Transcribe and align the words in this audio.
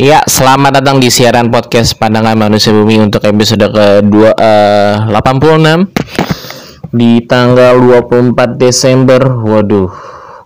Iya, 0.00 0.24
selamat 0.24 0.80
datang 0.80 0.96
di 0.96 1.12
siaran 1.12 1.52
podcast 1.52 1.92
Pandangan 2.00 2.32
Manusia 2.32 2.72
Bumi 2.72 3.04
untuk 3.04 3.20
episode 3.20 3.68
ke-2 3.68 4.32
eh, 4.32 4.96
86 5.12 5.92
di 6.88 7.20
tanggal 7.28 7.76
24 8.08 8.56
Desember. 8.56 9.20
Waduh. 9.20 9.92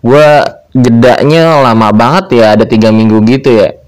Gua 0.02 0.42
jedanya 0.74 1.62
lama 1.62 1.94
banget 1.94 2.42
ya, 2.42 2.58
ada 2.58 2.66
tiga 2.66 2.90
minggu 2.90 3.22
gitu 3.30 3.62
ya. 3.62 3.78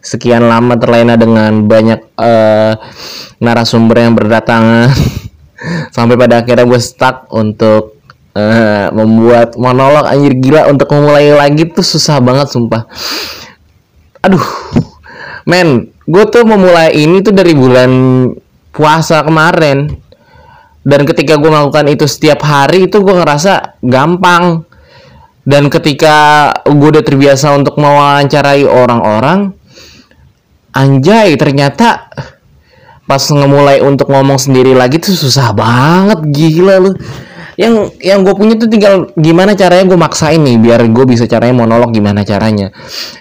Sekian 0.00 0.48
lama 0.48 0.80
terlena 0.80 1.20
dengan 1.20 1.68
banyak 1.68 2.00
eh, 2.16 2.72
narasumber 3.44 4.00
yang 4.00 4.16
berdatangan 4.16 4.88
sampai 6.00 6.16
pada 6.16 6.40
akhirnya 6.40 6.64
gue 6.64 6.80
stuck 6.80 7.28
untuk 7.28 8.00
eh, 8.32 8.88
membuat 8.88 9.52
monolog 9.60 10.08
anjir 10.08 10.32
gila 10.40 10.72
untuk 10.72 10.88
memulai 10.96 11.28
lagi 11.36 11.68
tuh 11.68 11.84
susah 11.84 12.24
banget 12.24 12.48
sumpah. 12.48 12.88
Aduh, 14.24 14.44
men, 15.48 15.92
gue 16.04 16.24
tuh 16.28 16.44
memulai 16.44 16.92
ini 16.96 17.20
tuh 17.24 17.32
dari 17.32 17.52
bulan 17.54 17.90
puasa 18.74 19.22
kemarin. 19.22 19.88
Dan 20.80 21.04
ketika 21.04 21.36
gue 21.36 21.50
melakukan 21.52 21.92
itu 21.92 22.08
setiap 22.08 22.40
hari 22.40 22.88
itu 22.88 23.04
gue 23.04 23.14
ngerasa 23.14 23.80
gampang. 23.84 24.64
Dan 25.44 25.72
ketika 25.72 26.48
gue 26.64 26.88
udah 26.92 27.04
terbiasa 27.04 27.52
untuk 27.56 27.76
mewawancarai 27.80 28.64
orang-orang, 28.64 29.52
anjay 30.72 31.34
ternyata 31.36 32.08
pas 33.10 33.22
ngemulai 33.26 33.82
untuk 33.82 34.06
ngomong 34.06 34.38
sendiri 34.38 34.70
lagi 34.70 35.02
tuh 35.02 35.18
susah 35.18 35.50
banget 35.50 36.22
gila 36.30 36.78
lu 36.78 36.94
yang 37.60 37.92
yang 38.00 38.24
gue 38.24 38.32
punya 38.32 38.56
tuh 38.56 38.72
tinggal 38.72 39.12
gimana 39.20 39.52
caranya 39.52 39.84
gue 39.84 40.00
maksain 40.00 40.40
nih 40.40 40.56
biar 40.56 40.80
gue 40.88 41.04
bisa 41.04 41.28
caranya 41.28 41.60
monolog 41.60 41.92
gimana 41.92 42.24
caranya. 42.24 42.72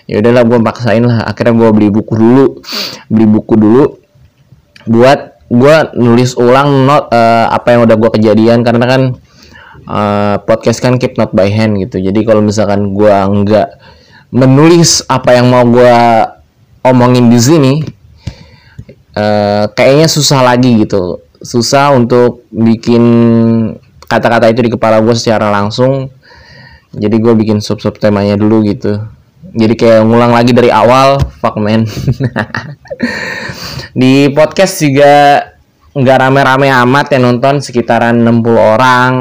Ya 0.07 0.23
udahlah 0.23 0.47
gue 0.47 0.59
maksain 0.63 1.03
lah. 1.03 1.27
Akhirnya 1.27 1.59
gue 1.59 1.69
beli 1.75 1.89
buku 1.91 2.15
dulu. 2.15 2.45
Beli 3.11 3.27
buku 3.27 3.53
dulu 3.59 3.83
buat 4.87 5.43
gue 5.51 5.75
nulis 5.99 6.39
ulang 6.39 6.87
not 6.87 7.11
eh, 7.11 7.51
apa 7.51 7.75
yang 7.75 7.83
udah 7.83 7.99
gue 7.99 8.09
kejadian. 8.15 8.63
Karena 8.63 8.85
kan 8.87 9.01
eh, 9.83 10.35
podcast 10.47 10.79
kan 10.79 10.95
keep 10.95 11.19
not 11.19 11.35
by 11.35 11.51
hand 11.51 11.75
gitu. 11.83 11.99
Jadi 11.99 12.23
kalau 12.23 12.39
misalkan 12.39 12.95
gue 12.95 13.11
nggak 13.11 13.67
menulis 14.31 15.03
apa 15.11 15.35
yang 15.35 15.51
mau 15.51 15.67
gue 15.67 15.95
omongin 16.87 17.27
di 17.27 17.39
sini 17.43 17.73
eh, 19.19 19.67
kayaknya 19.67 20.07
susah 20.07 20.47
lagi 20.47 20.79
gitu. 20.87 21.27
Susah 21.43 21.91
untuk 21.91 22.47
bikin 22.55 23.03
kata-kata 24.09 24.49
itu 24.49 24.65
di 24.65 24.71
kepala 24.73 24.97
gue 24.99 25.13
secara 25.13 25.53
langsung. 25.53 26.09
Jadi 26.89 27.15
gue 27.21 27.33
bikin 27.37 27.61
sub 27.61 27.77
sub 27.77 27.93
temanya 28.01 28.33
dulu 28.33 28.65
gitu. 28.65 28.97
Jadi 29.53 29.73
kayak 29.77 30.09
ngulang 30.09 30.33
lagi 30.33 30.51
dari 30.51 30.73
awal 30.73 31.21
fuck 31.37 31.61
man. 31.61 31.85
Di 33.99 34.29
podcast 34.33 34.81
juga 34.81 35.41
nggak 35.93 36.17
rame-rame 36.21 36.69
amat 36.85 37.17
yang 37.17 37.33
nonton 37.33 37.61
sekitaran 37.61 38.13
60 38.21 38.57
orang 38.57 39.11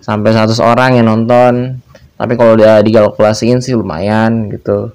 sampai 0.00 0.30
100 0.32 0.56
orang 0.60 0.96
yang 0.96 1.08
nonton. 1.08 1.80
Tapi 2.16 2.32
kalau 2.36 2.56
udah 2.56 2.80
dikalkulasiin 2.80 3.60
sih 3.60 3.76
lumayan 3.76 4.48
gitu. 4.52 4.92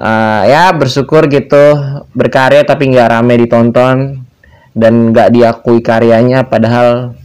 Eh, 0.00 0.42
ya 0.48 0.72
bersyukur 0.72 1.28
gitu 1.28 1.76
berkarya 2.16 2.64
tapi 2.64 2.88
nggak 2.88 3.10
rame 3.12 3.36
ditonton 3.36 4.24
dan 4.72 5.12
nggak 5.12 5.28
diakui 5.28 5.84
karyanya 5.84 6.48
padahal 6.48 7.19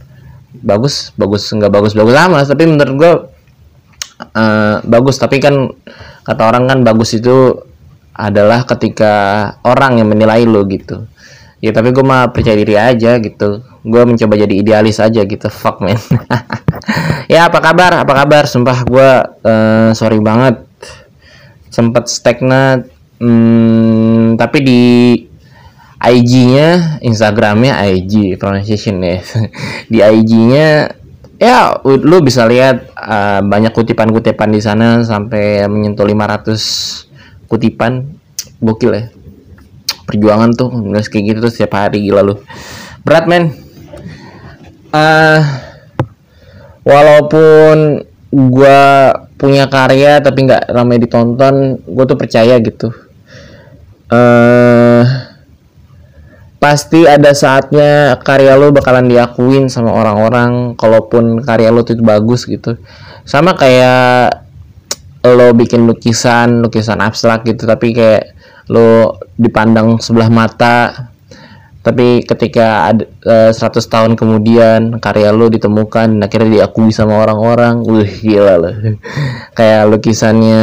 bagus 0.52 1.12
bagus 1.18 1.52
nggak 1.52 1.68
bagus 1.68 1.92
bagus 1.92 2.16
amat 2.16 2.48
tapi 2.48 2.64
menurut 2.64 2.94
gue 2.96 3.12
eh, 4.20 4.76
bagus. 4.84 5.16
Tapi 5.20 5.36
kan 5.42 5.54
kata 6.26 6.42
orang 6.42 6.64
kan 6.66 6.78
bagus 6.82 7.16
itu 7.16 7.52
adalah 8.16 8.64
ketika 8.64 9.14
orang 9.62 10.00
yang 10.00 10.08
menilai 10.08 10.48
lo 10.48 10.64
gitu. 10.64 11.04
Ya 11.60 11.72
tapi 11.72 11.92
gue 11.92 12.04
mah 12.04 12.32
percaya 12.32 12.56
diri 12.56 12.76
aja 12.76 13.16
gitu. 13.20 13.64
Gue 13.86 14.02
mencoba 14.04 14.34
jadi 14.36 14.54
idealis 14.56 15.00
aja 15.00 15.20
gitu. 15.24 15.48
Fuck 15.48 15.84
man. 15.84 15.98
Ya 17.26 17.50
apa 17.50 17.58
kabar? 17.58 18.06
Apa 18.06 18.14
kabar? 18.22 18.46
Sumpah 18.46 18.86
gue 18.86 19.10
eh, 19.42 19.90
sorry 19.98 20.22
banget. 20.22 20.62
Sempat 21.74 22.06
stagnant 22.06 22.86
hmm, 23.18 24.38
tapi 24.38 24.58
di 24.62 24.82
IG-nya, 26.06 27.00
Instagramnya 27.02 27.82
IG 27.90 28.38
pronunciation 28.38 29.02
ya. 29.02 29.18
di 29.92 29.98
IG-nya 29.98 30.94
ya 31.36 31.76
lu 31.84 32.24
bisa 32.24 32.48
lihat 32.48 32.96
uh, 32.96 33.44
banyak 33.44 33.74
kutipan-kutipan 33.76 34.48
di 34.54 34.60
sana 34.62 35.04
sampai 35.04 35.66
menyentuh 35.66 36.06
500 36.06 37.50
kutipan. 37.50 38.16
Gokil 38.56 38.92
ya. 38.94 39.04
Perjuangan 40.06 40.54
tuh 40.56 40.70
nulis 40.72 41.10
kayak 41.12 41.36
gitu 41.36 41.50
setiap 41.52 41.76
hari 41.76 42.06
gila 42.06 42.24
lu. 42.24 42.40
Berat 43.04 43.28
men. 43.28 43.52
Eh 44.94 45.40
walaupun 46.86 48.06
gua 48.32 49.12
punya 49.36 49.68
karya 49.68 50.24
tapi 50.24 50.48
nggak 50.48 50.72
ramai 50.72 50.96
ditonton, 50.96 51.76
gue 51.84 52.04
tuh 52.08 52.16
percaya 52.16 52.56
gitu. 52.60 52.88
eh 54.06 54.85
pasti 56.56 57.04
ada 57.04 57.36
saatnya 57.36 58.16
karya 58.24 58.56
lo 58.56 58.72
bakalan 58.72 59.06
diakuin 59.12 59.68
sama 59.68 59.92
orang-orang 59.92 60.72
kalaupun 60.74 61.44
karya 61.44 61.68
lo 61.68 61.84
tuh 61.84 62.00
bagus 62.00 62.48
gitu. 62.48 62.80
Sama 63.28 63.52
kayak 63.54 64.46
lo 65.26 65.50
bikin 65.52 65.84
lukisan 65.90 66.62
lukisan 66.62 67.02
abstrak 67.02 67.42
gitu 67.42 67.66
tapi 67.66 67.90
kayak 67.90 68.36
lo 68.72 69.20
dipandang 69.36 70.00
sebelah 70.00 70.32
mata. 70.32 71.12
Tapi 71.84 72.26
ketika 72.26 72.90
ada 72.90 73.06
eh, 73.06 73.52
100 73.54 73.78
tahun 73.86 74.12
kemudian 74.18 74.98
karya 74.98 75.30
lo 75.30 75.46
ditemukan 75.46 76.18
akhirnya 76.18 76.66
diakui 76.66 76.90
sama 76.90 77.22
orang-orang 77.22 77.78
wih 77.86 78.10
gila 78.26 78.58
lo 78.58 78.70
kayak 79.58 79.86
lukisannya 79.86 80.62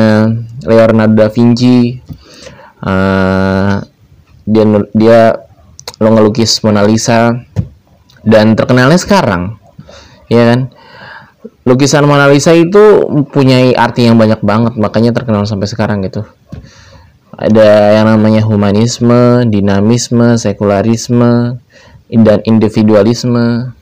Leonardo 0.67 1.15
da 1.15 1.27
Vinci. 1.31 1.95
Eh, 2.83 3.73
dia 4.43 4.63
dia 4.91 5.19
lo 6.03 6.11
ngelukis 6.11 6.59
Mona 6.67 6.83
Lisa 6.83 7.31
dan 8.27 8.59
terkenalnya 8.59 8.99
sekarang 8.99 9.55
ya 10.27 10.53
kan? 10.53 10.61
Lukisan 11.63 12.03
Mona 12.03 12.27
Lisa 12.27 12.51
itu 12.51 13.07
mempunyai 13.07 13.71
arti 13.71 14.03
yang 14.03 14.19
banyak 14.19 14.43
banget 14.43 14.75
makanya 14.75 15.15
terkenal 15.15 15.47
sampai 15.47 15.71
sekarang 15.71 16.03
gitu. 16.03 16.27
Ada 17.33 17.97
yang 18.03 18.11
namanya 18.13 18.43
humanisme, 18.43 19.47
dinamisme, 19.47 20.35
sekularisme, 20.35 21.57
dan 22.11 22.39
individualisme. 22.43 23.73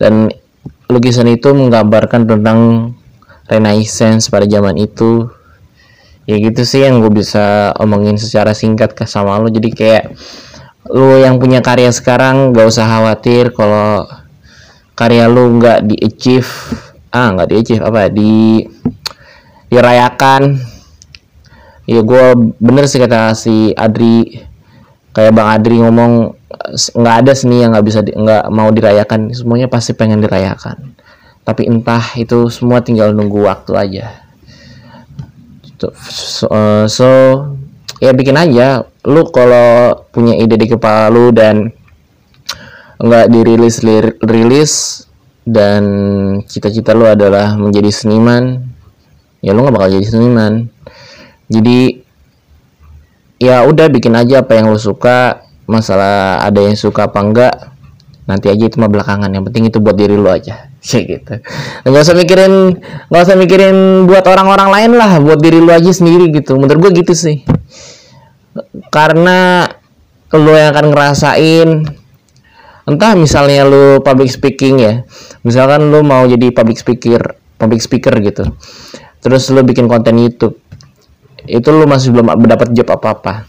Dan 0.00 0.32
lukisan 0.88 1.28
itu 1.28 1.52
menggambarkan 1.52 2.24
tentang 2.24 2.58
renaissance 3.46 4.32
pada 4.32 4.48
zaman 4.48 4.80
itu. 4.80 5.28
Ya 6.24 6.40
gitu 6.40 6.64
sih 6.64 6.88
yang 6.88 7.04
gue 7.04 7.12
bisa 7.12 7.76
omongin 7.76 8.16
secara 8.16 8.56
singkat 8.56 8.96
ke 8.96 9.04
sama 9.04 9.36
lo. 9.38 9.52
Jadi 9.52 9.70
kayak 9.76 10.16
lo 10.88 11.20
yang 11.20 11.36
punya 11.36 11.60
karya 11.60 11.92
sekarang 11.92 12.56
gak 12.56 12.72
usah 12.72 12.88
khawatir 12.88 13.52
kalau 13.52 14.08
karya 14.96 15.28
lo 15.28 15.48
nggak 15.60 15.84
di 15.84 15.96
achieve 16.00 16.48
ah 17.10 17.32
nggak 17.34 17.48
di 17.50 17.54
achieve 17.58 17.82
apa 17.84 18.08
di 18.08 18.64
dirayakan. 19.70 20.58
Ya 21.86 22.00
gue 22.02 22.24
bener 22.58 22.84
sih 22.90 23.00
kata 23.00 23.32
si 23.38 23.72
Adri. 23.74 24.44
Kayak 25.10 25.34
Bang 25.34 25.50
Adri 25.50 25.82
ngomong 25.82 26.38
nggak 26.70 27.16
ada 27.26 27.32
seni 27.34 27.62
yang 27.62 27.74
nggak 27.74 27.86
bisa 27.86 28.00
di- 28.02 28.14
nggak 28.14 28.50
mau 28.50 28.68
dirayakan. 28.70 29.34
Semuanya 29.34 29.66
pasti 29.70 29.94
pengen 29.94 30.22
dirayakan. 30.22 30.94
Tapi 31.42 31.66
entah 31.66 32.14
itu 32.14 32.46
semua 32.52 32.82
tinggal 32.82 33.10
nunggu 33.10 33.42
waktu 33.42 33.72
aja. 33.74 34.06
Gitu. 35.64 35.88
so, 35.96 36.44
eh, 36.52 36.84
so 36.86 37.08
ya 38.04 38.12
bikin 38.12 38.36
aja 38.36 38.84
lu 39.08 39.24
kalau 39.32 39.96
punya 40.12 40.36
ide 40.36 40.60
di 40.60 40.68
kepala 40.68 41.08
lu 41.08 41.32
dan 41.32 41.72
nggak 43.00 43.32
dirilis 43.32 43.80
rilis 44.20 44.72
dan 45.48 45.82
cita-cita 46.44 46.92
lu 46.92 47.08
adalah 47.08 47.56
menjadi 47.56 47.88
seniman 47.88 48.60
ya 49.40 49.56
lu 49.56 49.64
nggak 49.64 49.74
bakal 49.74 49.88
jadi 49.88 50.06
seniman. 50.06 50.68
Jadi 51.50 52.04
ya 53.40 53.64
udah 53.64 53.88
bikin 53.88 54.14
aja 54.14 54.44
apa 54.44 54.60
yang 54.60 54.68
lo 54.68 54.76
suka 54.76 55.48
masalah 55.64 56.44
ada 56.44 56.60
yang 56.60 56.76
suka 56.76 57.08
apa 57.08 57.18
enggak 57.24 57.54
nanti 58.28 58.52
aja 58.52 58.68
itu 58.68 58.76
mah 58.76 58.92
belakangan. 58.92 59.32
Yang 59.32 59.44
penting 59.50 59.64
itu 59.72 59.78
buat 59.80 59.96
diri 59.96 60.20
lo 60.20 60.28
aja. 60.28 60.68
Kayak 60.84 61.04
gitu. 61.08 61.34
Nggak 61.88 62.02
usah 62.04 62.16
mikirin 62.16 62.52
nggak 63.08 63.22
usah 63.24 63.36
mikirin 63.40 63.76
buat 64.04 64.24
orang-orang 64.28 64.68
lain 64.68 64.90
lah 65.00 65.18
buat 65.24 65.40
diri 65.40 65.58
lo 65.58 65.72
aja 65.72 65.88
sendiri 65.88 66.28
gitu. 66.36 66.60
Menurut 66.60 66.92
gue 66.92 67.00
gitu 67.00 67.16
sih 67.16 67.42
karena 68.90 69.68
lo 70.30 70.52
yang 70.54 70.74
akan 70.74 70.86
ngerasain 70.94 71.68
entah 72.86 73.12
misalnya 73.14 73.62
lo 73.66 74.02
public 74.02 74.30
speaking 74.30 74.82
ya 74.82 74.94
misalkan 75.46 75.90
lo 75.90 76.02
mau 76.02 76.26
jadi 76.26 76.50
public 76.50 76.78
speaker 76.78 77.38
public 77.58 77.78
speaker 77.82 78.14
gitu 78.18 78.50
terus 79.22 79.46
lo 79.54 79.62
bikin 79.62 79.86
konten 79.86 80.18
YouTube 80.18 80.58
itu 81.48 81.68
lu 81.72 81.88
masih 81.88 82.12
belum 82.12 82.44
dapat 82.44 82.74
job 82.74 82.88
apa-apa. 82.92 83.48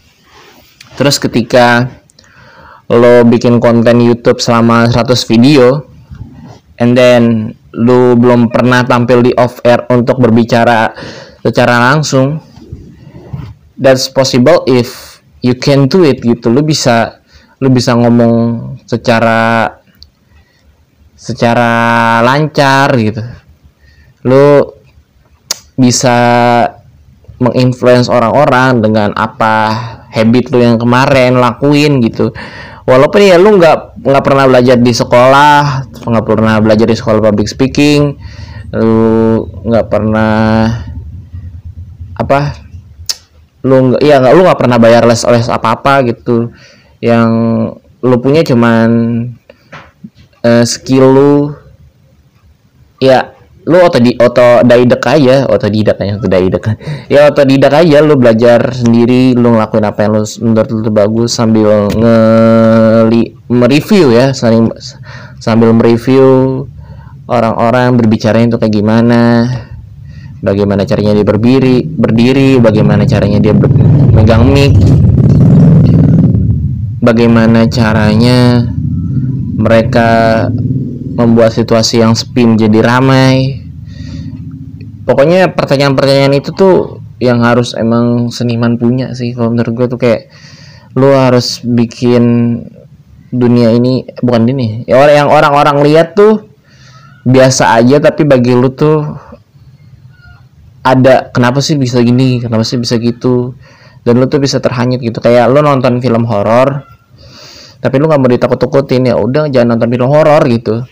Terus 0.96 1.16
ketika 1.20 1.88
lo 2.92 3.24
bikin 3.24 3.56
konten 3.60 4.00
YouTube 4.00 4.40
selama 4.40 4.88
100 4.88 5.16
video 5.28 5.88
and 6.76 6.92
then 6.96 7.52
lu 7.72 8.16
belum 8.20 8.52
pernah 8.52 8.84
tampil 8.84 9.24
di 9.24 9.32
off 9.32 9.64
air 9.64 9.88
untuk 9.88 10.20
berbicara 10.20 10.92
secara 11.40 11.92
langsung 11.92 12.36
that's 13.82 14.06
possible 14.06 14.62
if 14.70 15.18
you 15.42 15.58
can 15.58 15.90
do 15.90 16.06
it 16.06 16.22
gitu. 16.22 16.48
Lu 16.48 16.62
bisa 16.62 17.18
lu 17.58 17.68
bisa 17.74 17.98
ngomong 17.98 18.34
secara 18.86 19.66
secara 21.18 22.22
lancar 22.22 22.94
gitu. 22.94 23.22
Lu 24.22 24.62
bisa 25.74 26.18
menginfluence 27.42 28.06
orang-orang 28.06 28.78
dengan 28.78 29.10
apa 29.18 29.54
habit 30.14 30.54
lu 30.54 30.62
yang 30.62 30.78
kemarin 30.78 31.42
lakuin 31.42 31.98
gitu. 31.98 32.30
Walaupun 32.86 33.20
ya 33.22 33.38
lu 33.38 33.58
nggak 33.58 33.98
nggak 34.02 34.24
pernah 34.26 34.46
belajar 34.46 34.78
di 34.78 34.90
sekolah 34.94 35.90
nggak 36.02 36.26
pernah 36.26 36.58
belajar 36.58 36.86
di 36.86 36.98
sekolah 36.98 37.22
public 37.22 37.46
speaking 37.46 38.18
lu 38.74 39.46
nggak 39.62 39.86
pernah 39.86 40.66
apa 42.18 42.61
lu 43.62 43.94
iya 44.02 44.18
nggak 44.18 44.34
lu 44.34 44.42
nggak 44.42 44.60
pernah 44.60 44.78
bayar 44.78 45.06
les 45.06 45.22
les 45.26 45.46
apa 45.46 45.78
apa 45.78 46.02
gitu. 46.06 46.50
Yang 47.02 47.30
lu 48.02 48.16
punya 48.18 48.42
cuman 48.42 48.90
uh, 50.42 50.64
skill 50.66 51.06
lu. 51.10 51.34
Ya 53.02 53.34
lu 53.62 53.78
otodi 53.78 54.18
otodidak 54.18 55.06
aja 55.06 55.46
otodidak 55.46 55.98
aja 56.02 56.18
otodidak. 56.18 56.64
Ya 57.06 57.30
otodidak 57.30 57.72
aja 57.74 57.98
lu 58.02 58.18
belajar 58.18 58.74
sendiri 58.74 59.38
lu 59.38 59.54
ngelakuin 59.54 59.86
apa 59.86 60.06
yang 60.06 60.18
lu 60.18 60.22
menurut 60.42 60.70
lu 60.70 60.90
bagus 60.90 61.30
sambil 61.34 61.86
nge 61.94 62.18
mereview 63.46 64.10
ya 64.10 64.34
saling 64.34 64.70
sambil 65.38 65.70
mereview 65.74 66.66
orang-orang 67.30 67.94
berbicara 67.96 68.42
itu 68.42 68.58
kayak 68.58 68.74
gimana 68.74 69.46
bagaimana 70.42 70.82
caranya 70.82 71.14
dia 71.14 71.24
berdiri 71.24 71.86
berdiri 71.86 72.58
bagaimana 72.58 73.06
caranya 73.06 73.38
dia 73.38 73.54
megang 74.12 74.50
mic. 74.50 74.74
Bagaimana 77.02 77.66
caranya 77.66 78.68
mereka 79.58 80.46
membuat 81.18 81.54
situasi 81.54 82.02
yang 82.02 82.14
spin 82.18 82.58
jadi 82.58 82.82
ramai. 82.82 83.62
Pokoknya 85.02 85.50
pertanyaan-pertanyaan 85.50 86.34
itu 86.38 86.54
tuh 86.54 87.02
yang 87.18 87.42
harus 87.42 87.74
emang 87.74 88.30
seniman 88.30 88.78
punya 88.78 89.14
sih. 89.18 89.34
Kalau 89.34 89.50
menurut 89.50 89.72
gue 89.74 89.86
tuh 89.90 89.98
kayak 89.98 90.30
lu 90.94 91.10
harus 91.10 91.58
bikin 91.64 92.22
dunia 93.32 93.72
ini 93.72 94.04
bukan 94.20 94.44
ini 94.44 94.84
ya 94.84 95.00
orang 95.00 95.16
yang 95.24 95.28
orang-orang 95.32 95.76
lihat 95.88 96.12
tuh 96.12 96.52
biasa 97.24 97.80
aja 97.80 97.96
tapi 97.96 98.28
bagi 98.28 98.52
lu 98.52 98.68
tuh 98.76 99.08
ada 100.82 101.30
kenapa 101.30 101.62
sih 101.62 101.78
bisa 101.78 102.02
gini? 102.02 102.42
Kenapa 102.42 102.66
sih 102.66 102.76
bisa 102.76 102.98
gitu? 102.98 103.54
Dan 104.02 104.18
lu 104.18 104.26
tuh 104.26 104.42
bisa 104.42 104.58
terhanyut 104.58 104.98
gitu. 104.98 105.22
Kayak 105.22 105.46
lu 105.50 105.62
nonton 105.62 106.02
film 106.02 106.26
horor 106.26 106.90
tapi 107.82 107.98
lu 107.98 108.06
nggak 108.06 108.20
mau 108.22 108.30
ditakut-takutin 108.30 109.10
ya 109.10 109.18
udah 109.18 109.50
jangan 109.50 109.74
nonton 109.74 109.90
film 109.90 110.06
horor 110.10 110.42
gitu. 110.46 110.86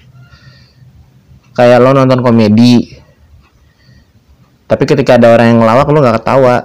Kayak 1.54 1.82
lo 1.82 1.90
nonton 1.94 2.22
komedi 2.22 2.98
tapi 4.70 4.86
ketika 4.86 5.18
ada 5.18 5.34
orang 5.34 5.46
yang 5.50 5.58
ngelawak 5.66 5.86
lo 5.90 5.98
nggak 5.98 6.16
ketawa. 6.22 6.56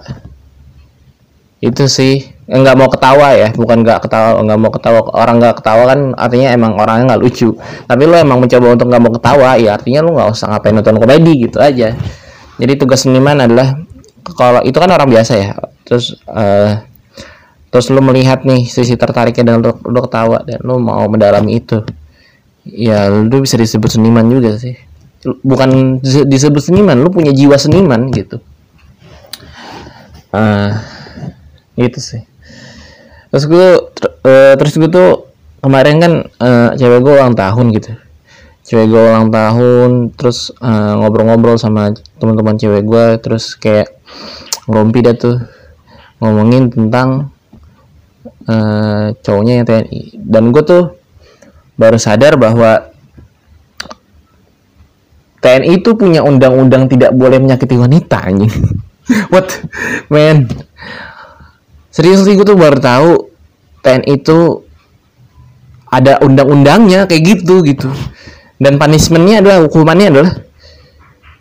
Itu 1.58 1.90
sih. 1.90 2.38
Eh, 2.46 2.58
nggak 2.62 2.78
mau 2.78 2.86
ketawa 2.86 3.34
ya 3.34 3.50
bukan 3.58 3.82
nggak 3.82 4.06
ketawa 4.06 4.38
nggak 4.46 4.60
mau 4.62 4.70
ketawa. 4.70 5.00
Orang 5.18 5.42
nggak 5.42 5.56
ketawa 5.62 5.84
kan 5.90 6.00
artinya 6.14 6.54
emang 6.54 6.78
orangnya 6.78 7.18
nggak 7.18 7.22
lucu. 7.26 7.58
Tapi 7.90 8.04
lo 8.06 8.18
emang 8.22 8.38
mencoba 8.38 8.66
untuk 8.70 8.86
nggak 8.94 9.02
mau 9.02 9.14
ketawa 9.18 9.50
ya 9.58 9.74
artinya 9.74 10.06
lo 10.06 10.14
nggak 10.14 10.30
usah 10.30 10.54
ngapain 10.54 10.78
nonton 10.78 11.02
komedi 11.02 11.50
gitu 11.50 11.58
aja 11.58 11.98
jadi 12.62 12.74
tugas 12.80 13.04
seniman 13.04 13.40
adalah 13.44 13.80
kalau 14.36 14.62
itu 14.66 14.76
kan 14.76 14.90
orang 14.90 15.10
biasa 15.12 15.34
ya 15.38 15.50
terus 15.86 16.18
uh, 16.30 16.82
terus 17.70 17.92
lo 17.92 18.00
melihat 18.00 18.48
nih 18.48 18.66
sisi 18.66 18.96
tertariknya 18.96 19.52
dan 19.52 19.56
lo, 19.60 19.76
lo 19.84 20.00
ketawa 20.08 20.42
dan 20.48 20.64
lo 20.64 20.80
mau 20.80 21.04
mendalami 21.12 21.60
itu 21.60 21.84
ya 22.66 23.12
lu 23.12 23.44
bisa 23.46 23.56
disebut 23.60 24.00
seniman 24.00 24.26
juga 24.26 24.58
sih. 24.58 24.74
Bukan 25.26 26.02
disebut 26.06 26.62
seniman 26.62 26.98
lu 27.02 27.10
punya 27.14 27.34
jiwa 27.34 27.58
seniman 27.58 28.10
gitu. 28.14 28.42
Uh, 30.34 30.74
itu 31.78 32.00
sih. 32.02 32.22
Terus 33.30 33.46
gue 33.50 33.68
uh, 34.24 34.54
terus 34.58 34.74
gue 34.78 34.90
tuh 34.90 35.30
kemarin 35.62 35.98
kan 35.98 36.14
uh, 36.42 36.70
cewek 36.78 37.02
gue 37.02 37.14
ulang 37.18 37.34
tahun 37.34 37.74
gitu 37.74 38.05
cewek 38.66 38.90
gue 38.90 39.02
ulang 39.14 39.30
tahun 39.30 40.18
terus 40.18 40.50
ngobrol-ngobrol 40.98 41.56
uh, 41.56 41.62
sama 41.62 41.94
teman-teman 42.18 42.58
cewek 42.58 42.82
gue 42.82 43.06
terus 43.22 43.54
kayak 43.54 43.94
ngompi 44.66 45.06
dah 45.06 45.14
tuh 45.14 45.38
ngomongin 46.18 46.74
tentang 46.74 47.30
uh, 48.50 49.14
cowoknya 49.22 49.62
yang 49.62 49.66
TNI 49.70 50.02
dan 50.18 50.44
gue 50.50 50.64
tuh 50.66 50.84
baru 51.78 52.02
sadar 52.02 52.42
bahwa 52.42 52.90
TNI 55.46 55.78
itu 55.78 55.94
punya 55.94 56.26
undang-undang 56.26 56.90
tidak 56.90 57.14
boleh 57.14 57.38
menyakiti 57.38 57.78
wanita 57.78 58.18
anjing. 58.18 58.50
What? 59.34 59.62
Man. 60.10 60.50
Serius 61.94 62.26
sih 62.26 62.34
gue 62.34 62.42
tuh 62.42 62.58
baru 62.58 62.82
tahu 62.82 63.30
TNI 63.86 64.10
itu 64.10 64.66
ada 65.86 66.18
undang-undangnya 66.26 67.06
kayak 67.06 67.24
gitu 67.38 67.62
gitu. 67.62 67.94
Dan 68.56 68.80
punishmentnya 68.80 69.44
adalah 69.44 69.60
hukumannya 69.68 70.08
adalah 70.12 70.34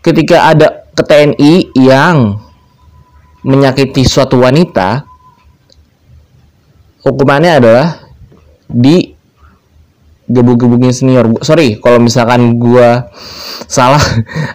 ketika 0.03 0.51
ada 0.51 0.69
ke 0.95 1.03
TNI 1.03 1.55
yang 1.79 2.39
menyakiti 3.45 4.03
suatu 4.03 4.41
wanita, 4.43 5.07
hukumannya 7.07 7.53
adalah 7.61 7.89
di 8.67 9.15
gebuk-gebuknya 10.27 10.91
senior. 10.91 11.29
Sorry 11.45 11.77
kalau 11.79 12.01
misalkan 12.01 12.57
gua 12.57 13.13
salah 13.69 14.01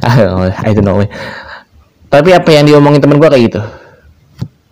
I 0.66 0.74
don't 0.74 0.84
know. 0.84 1.00
Tapi 2.10 2.30
apa 2.34 2.50
yang 2.50 2.66
diomongin 2.66 3.00
temen 3.00 3.22
gua 3.22 3.30
kayak 3.30 3.54
gitu. 3.54 3.62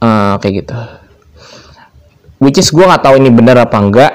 Uh, 0.02 0.36
kayak 0.42 0.66
gitu. 0.66 0.78
Which 2.42 2.58
is 2.58 2.74
gua 2.74 2.92
nggak 2.92 3.04
tahu 3.06 3.16
ini 3.22 3.30
benar 3.30 3.62
apa 3.62 3.78
enggak. 3.78 4.14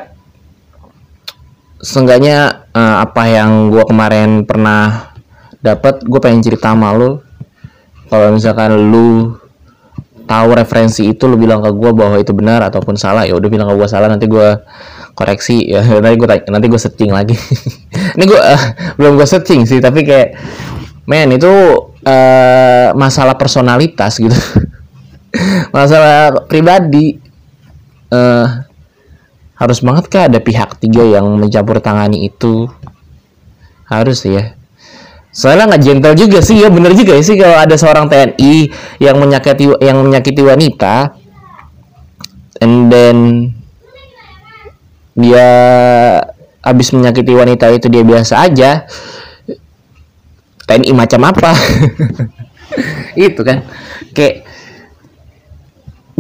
Seenggaknya 1.82 2.61
uh, 2.76 2.96
apa 3.04 3.22
yang 3.28 3.72
gua 3.72 3.84
kemarin 3.84 4.44
pernah 4.44 5.12
dapat 5.62 6.02
gue 6.02 6.20
pengen 6.20 6.42
cerita 6.42 6.74
sama 6.74 6.92
lu. 6.92 7.22
Kalau 8.10 8.28
misalkan 8.34 8.76
lu 8.92 9.38
tahu 10.26 10.48
referensi 10.52 11.08
itu 11.08 11.24
lu 11.30 11.38
bilang 11.38 11.64
ke 11.64 11.70
gue 11.72 11.90
bahwa 11.94 12.18
itu 12.18 12.34
benar 12.34 12.60
ataupun 12.66 12.98
salah 12.98 13.24
ya 13.24 13.38
udah 13.38 13.48
bilang 13.48 13.70
ke 13.70 13.74
gue 13.78 13.88
salah 13.88 14.10
nanti 14.10 14.26
gue 14.28 14.58
koreksi. 15.14 15.70
Ya 15.70 15.80
nanti 16.02 16.18
gue 16.18 16.28
nanti 16.28 16.66
gue 16.68 16.80
searching 16.82 17.14
lagi. 17.14 17.38
Ini 18.18 18.24
gue 18.26 18.40
uh, 18.42 18.62
belum 18.98 19.16
gue 19.16 19.24
searching 19.24 19.64
sih 19.64 19.78
tapi 19.78 20.02
kayak 20.04 20.36
men 21.06 21.30
itu 21.32 21.48
uh, 22.04 22.88
masalah 22.98 23.38
personalitas 23.38 24.18
gitu. 24.18 24.36
Masalah 25.72 26.44
pribadi. 26.50 27.16
Uh, 28.12 28.44
harus 29.62 29.78
banget 29.78 30.10
kah 30.10 30.26
ada 30.26 30.42
pihak 30.42 30.82
tiga 30.82 31.06
yang 31.06 31.38
mencampur 31.38 31.78
tangani 31.78 32.26
itu? 32.26 32.66
Harus 33.86 34.26
ya. 34.26 34.58
Soalnya 35.30 35.70
nggak 35.70 35.82
gentle 35.86 36.18
juga 36.18 36.42
sih 36.42 36.58
ya. 36.58 36.66
Bener 36.66 36.98
juga 36.98 37.14
sih 37.22 37.38
kalau 37.38 37.54
ada 37.54 37.78
seorang 37.78 38.10
TNI 38.10 38.54
yang 38.98 39.22
menyakiti 39.22 39.70
yang 39.78 40.02
menyakiti 40.02 40.42
wanita 40.42 41.14
and 42.58 42.90
then 42.90 43.18
dia 45.14 45.48
habis 46.58 46.90
menyakiti 46.90 47.30
wanita 47.30 47.70
itu 47.70 47.86
dia 47.86 48.02
biasa 48.02 48.34
aja 48.42 48.90
TNI 50.66 50.90
macam 50.90 51.22
apa? 51.30 51.54
Itu 53.18 53.46
kan. 53.46 53.62
Kayak 54.10 54.41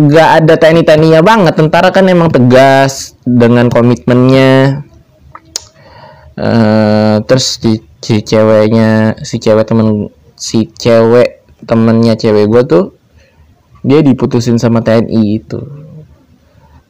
nggak 0.08 0.30
ada 0.42 0.54
TNI 0.58 0.82
TNI-nya 0.82 1.22
banget. 1.22 1.54
Tentara 1.54 1.94
kan 1.94 2.10
emang 2.10 2.28
tegas 2.32 3.14
dengan 3.22 3.70
komitmennya. 3.70 4.82
Uh, 6.32 7.20
terus 7.28 7.60
di, 7.60 7.78
si 8.00 8.24
ceweknya 8.24 9.20
si 9.20 9.36
cewek 9.36 9.68
temen 9.68 10.08
si 10.32 10.64
cewek 10.72 11.44
temennya 11.68 12.16
cewek 12.16 12.48
gue 12.48 12.62
tuh 12.64 12.84
dia 13.84 14.00
diputusin 14.02 14.58
sama 14.58 14.82
TNI 14.82 15.22
itu. 15.38 15.60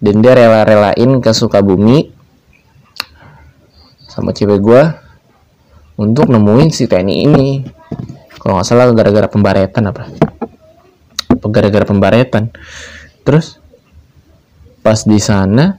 Dan 0.02 0.18
dia 0.24 0.34
rela-relain 0.34 1.10
ke 1.22 1.30
Sukabumi 1.30 2.10
sama 4.08 4.34
cewek 4.34 4.58
gue 4.58 4.82
untuk 6.00 6.32
nemuin 6.32 6.70
si 6.72 6.88
TNI 6.88 7.14
ini. 7.28 7.48
Kalau 8.40 8.58
nggak 8.58 8.66
salah 8.66 8.90
gara-gara 8.90 9.30
pembaretan 9.30 9.86
apa 9.92 10.10
gara-gara 11.52 11.84
pembaretan 11.84 12.54
terus? 13.22 13.62
Pas 14.82 14.98
di 15.06 15.18
sana 15.22 15.78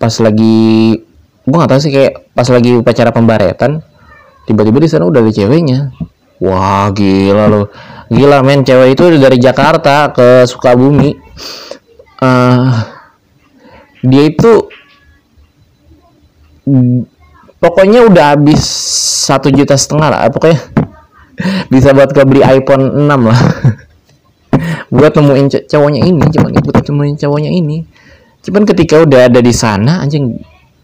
pas 0.00 0.16
lagi 0.16 0.96
gue 1.44 1.56
gak 1.60 1.70
tahu 1.76 1.80
sih 1.84 1.92
kayak 1.92 2.32
pas 2.32 2.48
lagi 2.48 2.72
upacara 2.72 3.12
pembaretan 3.12 3.84
tiba-tiba 4.48 4.80
di 4.80 4.88
sana 4.88 5.04
udah 5.04 5.20
ada 5.20 5.32
ceweknya. 5.32 5.92
Wah 6.40 6.88
gila 6.96 7.44
loh 7.52 7.68
gila 8.08 8.40
men 8.40 8.64
cewek 8.64 8.96
itu 8.96 9.04
dari 9.20 9.36
Jakarta 9.36 10.08
ke 10.10 10.48
Sukabumi. 10.48 11.12
Uh, 12.20 12.72
dia 14.00 14.24
itu 14.28 14.68
pokoknya 17.60 18.08
udah 18.08 18.36
habis 18.36 18.64
satu 19.28 19.52
juta 19.52 19.76
setengah 19.76 20.08
lah 20.08 20.20
pokoknya. 20.32 20.60
Bisa 21.72 21.96
buat 21.96 22.12
ke 22.12 22.20
beli 22.24 22.44
iPhone 22.44 23.08
6 23.08 23.08
lah 23.08 23.40
buat 24.90 25.14
nemuin 25.14 25.70
cowoknya 25.70 26.02
ini 26.02 26.22
cuman 26.34 26.50
buat 26.60 26.84
nemuin 26.84 27.16
cowoknya 27.18 27.50
ini. 27.50 27.86
Cuman 28.40 28.66
ketika 28.66 29.04
udah 29.04 29.30
ada 29.30 29.40
di 29.40 29.54
sana 29.54 30.02
anjing 30.02 30.34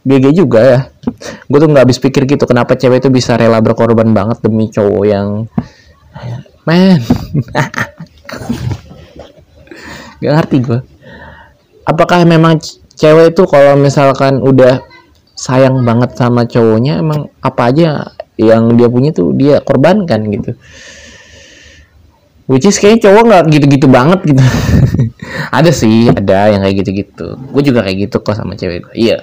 GG 0.06 0.26
juga 0.38 0.60
ya. 0.62 0.80
Gue 1.50 1.58
tuh 1.58 1.68
nggak 1.68 1.84
habis 1.90 1.98
pikir 1.98 2.24
gitu 2.30 2.46
kenapa 2.46 2.78
cewek 2.78 3.02
itu 3.02 3.10
bisa 3.10 3.34
rela 3.34 3.58
berkorban 3.58 4.10
banget 4.14 4.38
demi 4.42 4.70
cowok 4.70 5.04
yang 5.06 5.50
men 6.66 6.98
gak 10.20 10.32
ngerti 10.34 10.56
gue 10.66 10.80
apakah 11.86 12.26
memang 12.26 12.58
cewek 12.98 13.30
itu 13.32 13.46
kalau 13.46 13.78
misalkan 13.78 14.42
udah 14.42 14.82
sayang 15.38 15.86
banget 15.86 16.18
sama 16.18 16.42
cowoknya 16.48 16.98
emang 16.98 17.30
apa 17.38 17.70
aja 17.70 18.10
yang 18.34 18.74
dia 18.74 18.90
punya 18.90 19.14
tuh 19.14 19.30
dia 19.36 19.62
korbankan 19.62 20.26
gitu 20.34 20.58
which 22.46 22.66
is 22.66 22.78
kayaknya 22.78 23.10
cowok 23.10 23.24
nggak 23.26 23.44
gitu-gitu 23.50 23.86
banget 23.90 24.20
gitu. 24.26 24.42
Ada 25.56 25.70
sih 25.74 26.08
ada 26.10 26.48
yang 26.50 26.62
kayak 26.62 26.76
gitu-gitu. 26.82 27.36
Gue 27.50 27.62
juga 27.62 27.82
kayak 27.86 27.98
gitu 28.08 28.18
kok 28.22 28.34
sama 28.34 28.56
cewek 28.58 28.82
gue 28.88 28.94
iya. 28.94 29.16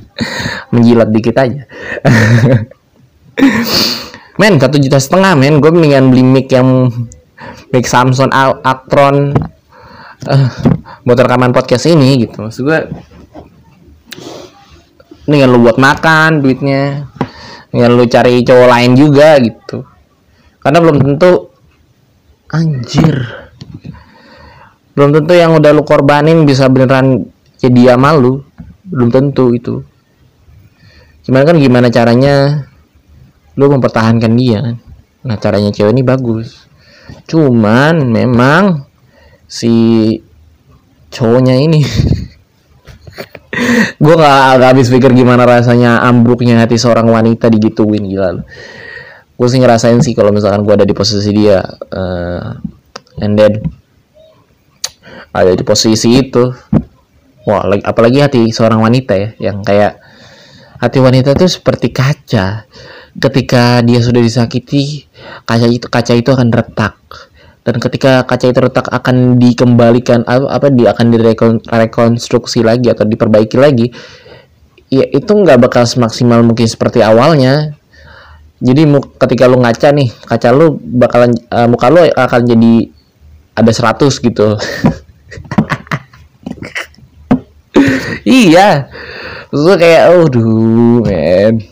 Menjilat 0.74 1.10
dikit 1.10 1.36
aja. 1.38 1.62
Men 4.40 4.62
satu 4.62 4.78
juta 4.78 5.02
setengah 5.02 5.34
men. 5.34 5.58
Gue 5.58 5.74
mendingan 5.74 6.14
beli 6.14 6.22
mic 6.22 6.46
yang 6.54 6.94
mic 7.74 7.90
Samsung 7.90 8.30
Actron 8.62 9.34
uh, 10.30 10.48
buat 11.02 11.18
rekaman 11.18 11.50
podcast 11.50 11.90
ini 11.90 12.22
gitu. 12.22 12.46
Maksud 12.46 12.62
gue 12.62 12.78
mendingan 15.26 15.50
lu 15.50 15.58
buat 15.66 15.82
makan 15.82 16.38
duitnya. 16.38 17.10
Mendingan 17.74 17.92
lu 17.98 18.06
cari 18.06 18.46
cowok 18.46 18.68
lain 18.70 18.94
juga 18.94 19.42
gitu. 19.42 19.82
Karena 20.62 20.78
belum 20.86 21.02
tentu 21.02 21.57
anjir. 22.52 23.16
Belum 24.96 25.14
tentu 25.14 25.32
yang 25.36 25.54
udah 25.54 25.70
lu 25.70 25.86
korbanin 25.86 26.42
bisa 26.42 26.66
beneran 26.66 27.28
jadi 27.60 27.74
dia 27.74 27.94
malu. 27.94 28.42
Belum 28.82 29.12
tentu 29.12 29.54
itu. 29.54 29.84
Cuman 31.28 31.44
kan 31.44 31.56
gimana 31.60 31.92
caranya? 31.92 32.66
Lu 33.54 33.68
mempertahankan 33.68 34.32
dia 34.38 34.58
kan. 34.64 34.76
Nah 35.28 35.36
caranya 35.36 35.70
cewek 35.70 35.92
ini 35.92 36.02
bagus. 36.02 36.66
Cuman 37.28 38.08
memang 38.08 38.88
si 39.48 39.72
cowoknya 41.08 41.56
ini 41.56 41.80
gue 44.04 44.14
gak, 44.14 44.60
gak 44.60 44.70
habis 44.76 44.92
pikir 44.92 45.16
gimana 45.16 45.48
rasanya 45.48 46.04
ambruknya 46.04 46.60
hati 46.60 46.76
seorang 46.76 47.08
wanita 47.08 47.48
digituin 47.48 48.04
gila 48.04 48.44
gue 49.38 49.48
sih 49.48 49.62
ngerasain 49.62 50.02
sih 50.02 50.18
kalau 50.18 50.34
misalkan 50.34 50.66
gue 50.66 50.74
ada 50.74 50.82
di 50.82 50.94
posisi 50.98 51.30
dia 51.30 51.62
uh, 51.94 52.58
and 53.22 53.38
then 53.38 53.62
ada 55.30 55.54
di 55.54 55.62
posisi 55.62 56.18
itu 56.18 56.50
wah 57.46 57.62
apalagi 57.86 58.18
hati 58.18 58.50
seorang 58.50 58.82
wanita 58.82 59.14
ya 59.14 59.28
yang 59.38 59.62
kayak 59.62 60.02
hati 60.78 60.98
wanita 61.02 61.34
itu 61.34 61.46
seperti 61.50 61.90
kaca. 61.90 62.64
Ketika 63.18 63.82
dia 63.82 63.98
sudah 63.98 64.22
disakiti, 64.22 65.10
kaca 65.42 65.66
itu 65.66 65.86
kaca 65.90 66.14
itu 66.14 66.30
akan 66.30 66.48
retak. 66.54 66.94
Dan 67.66 67.82
ketika 67.82 68.24
kaca 68.24 68.46
itu 68.48 68.60
retak 68.62 68.86
akan 68.88 69.36
dikembalikan 69.36 70.24
apa 70.24 70.72
dia 70.72 70.94
akan 70.94 71.06
direkonstruksi 71.12 72.64
lagi 72.64 72.88
atau 72.88 73.04
diperbaiki 73.04 73.58
lagi. 73.58 73.90
Ya 74.88 75.04
itu 75.04 75.28
nggak 75.28 75.68
bakal 75.68 75.84
semaksimal 75.84 76.40
mungkin 76.46 76.64
seperti 76.64 77.04
awalnya. 77.04 77.76
Jadi 78.58 78.82
ketika 79.22 79.46
lu 79.46 79.62
ngaca 79.62 79.94
nih, 79.94 80.10
kaca 80.26 80.50
lu 80.50 80.82
bakalan 80.82 81.30
uh, 81.54 81.70
muka 81.70 81.86
lu 81.94 82.02
akan 82.02 82.40
jadi 82.42 82.90
ada 83.54 83.70
100 83.70 84.10
gitu. 84.10 84.58
iya. 88.26 88.90
Gue 89.54 89.74
kayak 89.78 90.10
aduh 90.10 91.06
men. 91.06 91.62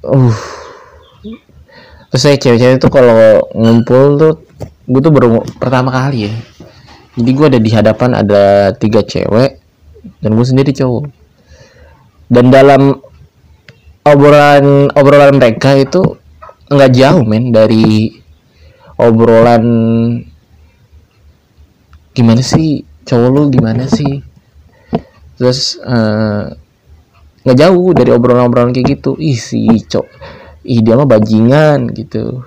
Uh. 0.00 0.34
Terus 2.10 2.22
saya 2.26 2.36
cewek-cewek 2.40 2.82
itu 2.82 2.88
kalau 2.90 3.44
ngumpul 3.54 4.18
tuh 4.18 4.34
gue 4.90 5.00
tuh 5.04 5.12
baru 5.14 5.44
pertama 5.60 5.94
kali 5.94 6.26
ya. 6.26 6.34
Jadi 7.20 7.30
gue 7.36 7.46
ada 7.46 7.60
di 7.60 7.70
hadapan 7.70 8.10
ada 8.16 8.72
tiga 8.74 9.04
cewek 9.04 9.60
dan 10.24 10.30
gue 10.32 10.46
sendiri 10.48 10.72
cowok. 10.72 11.06
Dan 12.26 12.50
dalam 12.50 13.09
obrolan 14.06 14.88
obrolan 14.92 15.36
mereka 15.36 15.76
itu 15.76 16.00
nggak 16.70 16.92
jauh 16.94 17.22
men 17.26 17.50
dari 17.50 18.14
obrolan 18.96 19.64
gimana 22.14 22.42
sih 22.42 22.84
cowok 23.04 23.28
lu 23.32 23.42
gimana 23.50 23.88
sih? 23.90 24.22
Terus 25.40 25.80
uh, 25.80 26.52
nggak 27.40 27.56
jauh 27.56 27.88
dari 27.96 28.10
obrolan-obrolan 28.12 28.76
kayak 28.76 29.00
gitu. 29.00 29.16
Ih 29.16 29.38
si 29.38 29.64
cok 29.66 30.06
ih 30.60 30.84
dia 30.84 30.94
mah 30.94 31.08
bajingan 31.08 31.88
gitu. 31.96 32.44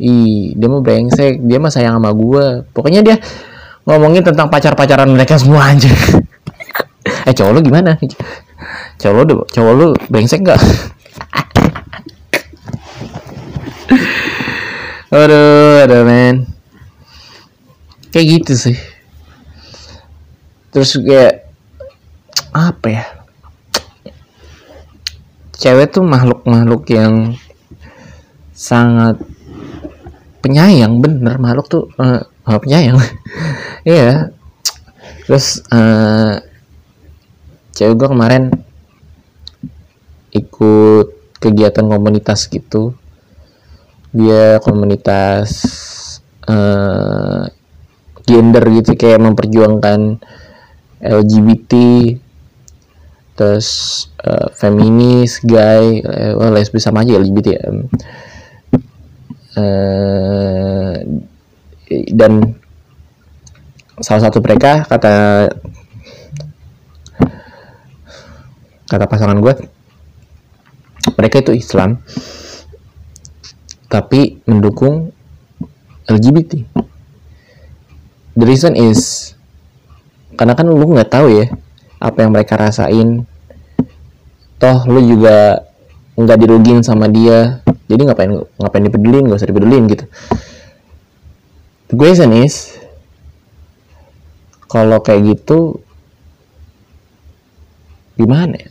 Ih 0.00 0.56
dia 0.56 0.68
mah 0.68 0.80
brengsek 0.80 1.44
dia 1.44 1.56
mah 1.60 1.72
sayang 1.72 1.96
sama 1.96 2.12
gue 2.12 2.68
pokoknya 2.76 3.00
dia 3.00 3.16
ngomongin 3.86 4.26
tentang 4.26 4.50
pacar-pacaran 4.50 5.08
mereka 5.08 5.38
semua 5.38 5.70
aja 5.70 5.88
eh 7.28 7.32
cowok 7.32 7.52
lu 7.54 7.60
gimana 7.62 7.94
cowok 8.96 9.22
lu 9.28 9.34
cowok 9.52 9.72
lu 9.76 9.86
brengsek 10.08 10.40
nggak? 10.42 10.60
Aduh 15.06 15.86
aduh 15.86 16.02
men 16.02 16.56
kayak 18.16 18.40
gitu 18.40 18.52
sih. 18.56 18.78
Terus 20.72 20.96
kayak 21.04 21.52
apa 22.56 22.86
ya? 22.88 23.04
Cewek 25.56 25.92
tuh 25.92 26.04
makhluk-makhluk 26.04 26.88
yang 26.88 27.36
sangat 28.56 29.20
penyayang 30.40 31.00
bener. 31.04 31.36
Makhluk 31.36 31.68
tuh 31.68 31.84
uh, 32.00 32.24
penyayang. 32.44 32.96
Iya. 33.86 34.34
Terus 35.30 35.62
uh, 35.70 36.42
cewek 37.70 37.94
gue 37.94 38.08
kemarin 38.10 38.50
ikut 40.32 41.38
kegiatan 41.38 41.86
komunitas 41.86 42.48
gitu 42.48 42.96
dia 44.16 44.56
komunitas 44.64 45.50
uh, 46.48 47.44
gender 48.24 48.64
gitu 48.80 48.96
kayak 48.96 49.22
memperjuangkan 49.22 50.18
LGBT 51.04 51.72
terus 53.36 53.68
uh, 54.24 54.48
feminis, 54.56 55.44
gay, 55.44 56.00
well, 56.32 56.56
lesbi 56.56 56.80
sama 56.80 57.04
aja 57.04 57.20
LGBT 57.20 57.46
ya. 57.52 57.68
Uh, 59.56 60.96
dan 62.16 62.56
salah 64.00 64.28
satu 64.28 64.40
mereka 64.40 64.88
kata 64.88 65.48
kata 68.88 69.04
pasangan 69.04 69.38
gue 69.40 69.54
mereka 71.14 71.38
itu 71.38 71.54
Islam 71.54 72.02
tapi 73.86 74.42
mendukung 74.50 75.14
LGBT 76.10 76.66
the 78.34 78.44
reason 78.44 78.74
is 78.74 79.32
karena 80.36 80.52
kan 80.52 80.68
lu 80.68 80.84
nggak 80.84 81.08
tahu 81.08 81.32
ya 81.32 81.48
apa 81.96 82.22
yang 82.22 82.30
mereka 82.36 82.60
rasain. 82.60 83.24
Toh 84.56 84.78
lu 84.88 85.00
juga 85.04 85.64
nggak 86.16 86.38
dirugin 86.40 86.80
sama 86.84 87.08
dia. 87.08 87.64
Jadi 87.88 88.02
ngapain 88.04 88.32
ngapain 88.60 88.84
dipedulin? 88.84 89.24
Gak 89.28 89.40
usah 89.40 89.50
dipedulin 89.50 89.84
gitu. 89.88 90.04
The 91.88 91.94
question 91.96 92.34
is 92.36 92.76
kalau 94.66 95.00
kayak 95.00 95.38
gitu 95.38 95.80
gimana 98.16 98.58
ya 98.58 98.68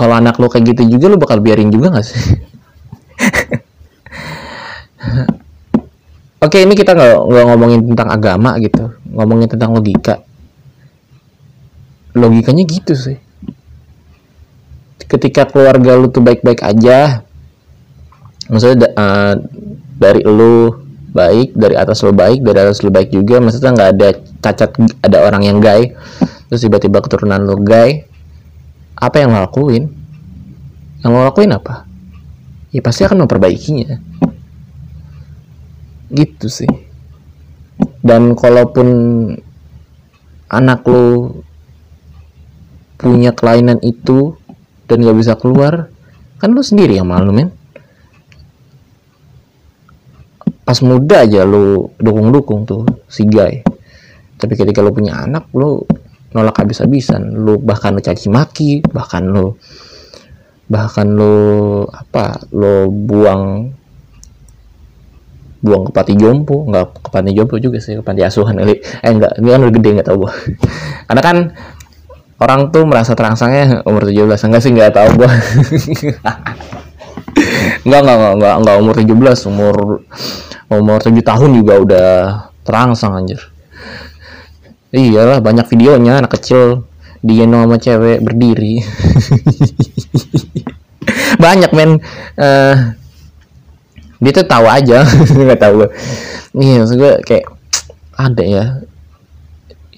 kalau 0.00 0.16
anak 0.16 0.40
lo 0.40 0.48
kayak 0.48 0.72
gitu 0.72 0.96
juga 0.96 1.12
lo 1.12 1.20
bakal 1.20 1.44
biarin 1.44 1.68
juga 1.68 1.92
gak 1.92 2.06
sih? 2.08 2.16
Oke 6.40 6.64
ini 6.64 6.72
kita 6.72 6.96
nggak 6.96 7.20
ngomongin 7.28 7.84
tentang 7.92 8.08
agama 8.08 8.56
gitu. 8.64 8.96
Ngomongin 9.12 9.44
tentang 9.52 9.76
logika. 9.76 10.24
Logikanya 12.16 12.64
gitu 12.64 12.96
sih. 12.96 13.20
Ketika 15.04 15.44
keluarga 15.44 16.00
lu 16.00 16.08
tuh 16.08 16.24
baik-baik 16.24 16.64
aja 16.64 17.28
maksudnya 18.50 18.88
uh, 18.98 19.34
dari 20.00 20.26
lu 20.26 20.74
baik 21.10 21.54
dari 21.54 21.78
atas 21.78 22.02
lu 22.02 22.10
baik 22.10 22.42
dari 22.42 22.58
atas 22.58 22.82
lu 22.82 22.90
baik 22.90 23.14
juga 23.14 23.38
maksudnya 23.38 23.70
nggak 23.74 23.90
ada 23.94 24.08
cacat 24.42 24.70
ada 25.06 25.18
orang 25.22 25.42
yang 25.46 25.58
gay 25.62 25.94
terus 26.50 26.66
tiba-tiba 26.66 26.98
keturunan 26.98 27.38
lu 27.46 27.62
gay 27.62 28.09
apa 29.00 29.16
yang 29.16 29.32
lo 29.32 29.40
lakuin? 29.48 29.88
Yang 31.00 31.10
lo 31.10 31.20
lakuin 31.24 31.56
apa? 31.56 31.88
Ya 32.70 32.84
pasti 32.84 33.08
akan 33.08 33.24
memperbaikinya. 33.24 33.96
Gitu 36.12 36.46
sih. 36.52 36.70
Dan 38.04 38.36
kalaupun 38.36 38.88
anak 40.52 40.84
lu 40.84 41.40
punya 43.00 43.32
kelainan 43.32 43.80
itu 43.80 44.36
dan 44.84 45.00
gak 45.00 45.16
bisa 45.16 45.32
keluar 45.40 45.88
kan 46.36 46.52
lu 46.52 46.60
sendiri 46.60 47.00
yang 47.00 47.08
malu 47.08 47.32
men. 47.32 47.48
Pas 50.68 50.76
muda 50.84 51.24
aja 51.24 51.48
lu 51.48 51.88
dukung-dukung 51.96 52.68
tuh 52.68 52.84
si 53.08 53.24
guy. 53.24 53.64
Tapi 54.36 54.52
ketika 54.52 54.84
lu 54.84 54.92
punya 54.92 55.24
anak 55.24 55.48
lu 55.56 55.88
nolak 56.34 56.56
habis-habisan. 56.62 57.34
Lu 57.34 57.58
bahkan 57.58 57.94
lu 57.94 58.00
caci 58.02 58.30
maki 58.30 58.82
bahkan 58.90 59.26
lu 59.26 59.54
bahkan 60.70 61.06
lu 61.10 61.34
apa 61.90 62.38
lu 62.54 62.90
buang 62.90 63.74
buang 65.60 65.82
ke 65.88 65.92
panti 65.92 66.14
jompo. 66.16 66.66
Nggak 66.66 67.02
ke 67.04 67.10
panti 67.10 67.30
jompo 67.34 67.58
juga 67.58 67.78
sih 67.82 67.98
ke 67.98 68.02
panti 68.02 68.22
asuhan. 68.22 68.56
Kali 68.58 68.74
eh 68.78 69.10
enggak 69.10 69.32
ini 69.42 69.48
kan 69.50 69.60
udah 69.66 69.74
gede 69.74 69.88
nggak 69.98 70.08
tahu 70.08 70.16
gua. 70.26 70.32
Karena 71.10 71.22
kan 71.22 71.36
orang 72.40 72.60
tuh 72.72 72.82
merasa 72.88 73.12
terangsangnya 73.12 73.84
umur 73.84 74.08
17 74.08 74.46
enggak 74.48 74.62
sih 74.62 74.70
nggak 74.72 74.92
tahu 74.94 75.08
gua. 75.20 75.30
Enggak 77.80 78.00
enggak 78.04 78.16
enggak 78.16 78.34
enggak 78.36 78.54
enggak 78.60 78.76
umur 78.76 78.94
17 79.00 79.50
umur 79.50 79.76
umur 80.70 80.98
7 81.00 81.16
tahun 81.24 81.50
juga 81.56 81.74
udah 81.80 82.10
terangsang 82.62 83.16
anjir 83.16 83.40
iyalah 84.94 85.38
banyak 85.38 85.66
videonya 85.70 86.22
anak 86.22 86.34
kecil. 86.38 86.86
Digendong 87.20 87.68
sama 87.68 87.76
cewek 87.76 88.24
berdiri. 88.24 88.80
Banyak 91.44 91.70
men. 91.76 92.00
Uh, 92.36 92.76
dia 94.20 94.32
tuh 94.32 94.48
tahu 94.48 94.66
aja. 94.68 95.04
Nggak 95.36 95.60
tahu 95.60 95.84
nih 96.56 96.82
gue 96.82 97.12
kayak 97.22 97.46
ada 98.18 98.44
ya. 98.44 98.64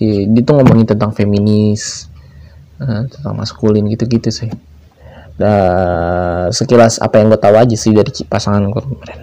Iya, 0.03 0.27
dia 0.29 0.43
tuh 0.43 0.55
ngomongin 0.59 0.87
tentang 0.87 1.15
feminis 1.15 2.11
uh, 2.83 3.07
tentang 3.07 3.39
maskulin 3.39 3.87
gitu-gitu 3.87 4.35
sih. 4.35 4.51
Nah, 5.39 6.51
sekilas 6.53 7.01
apa 7.01 7.23
yang 7.23 7.33
gue 7.33 7.41
tahu 7.41 7.57
aja 7.57 7.77
sih 7.79 7.95
dari 7.95 8.11
pasangan 8.27 8.67
gue 8.69 8.83
kemarin. 8.83 9.21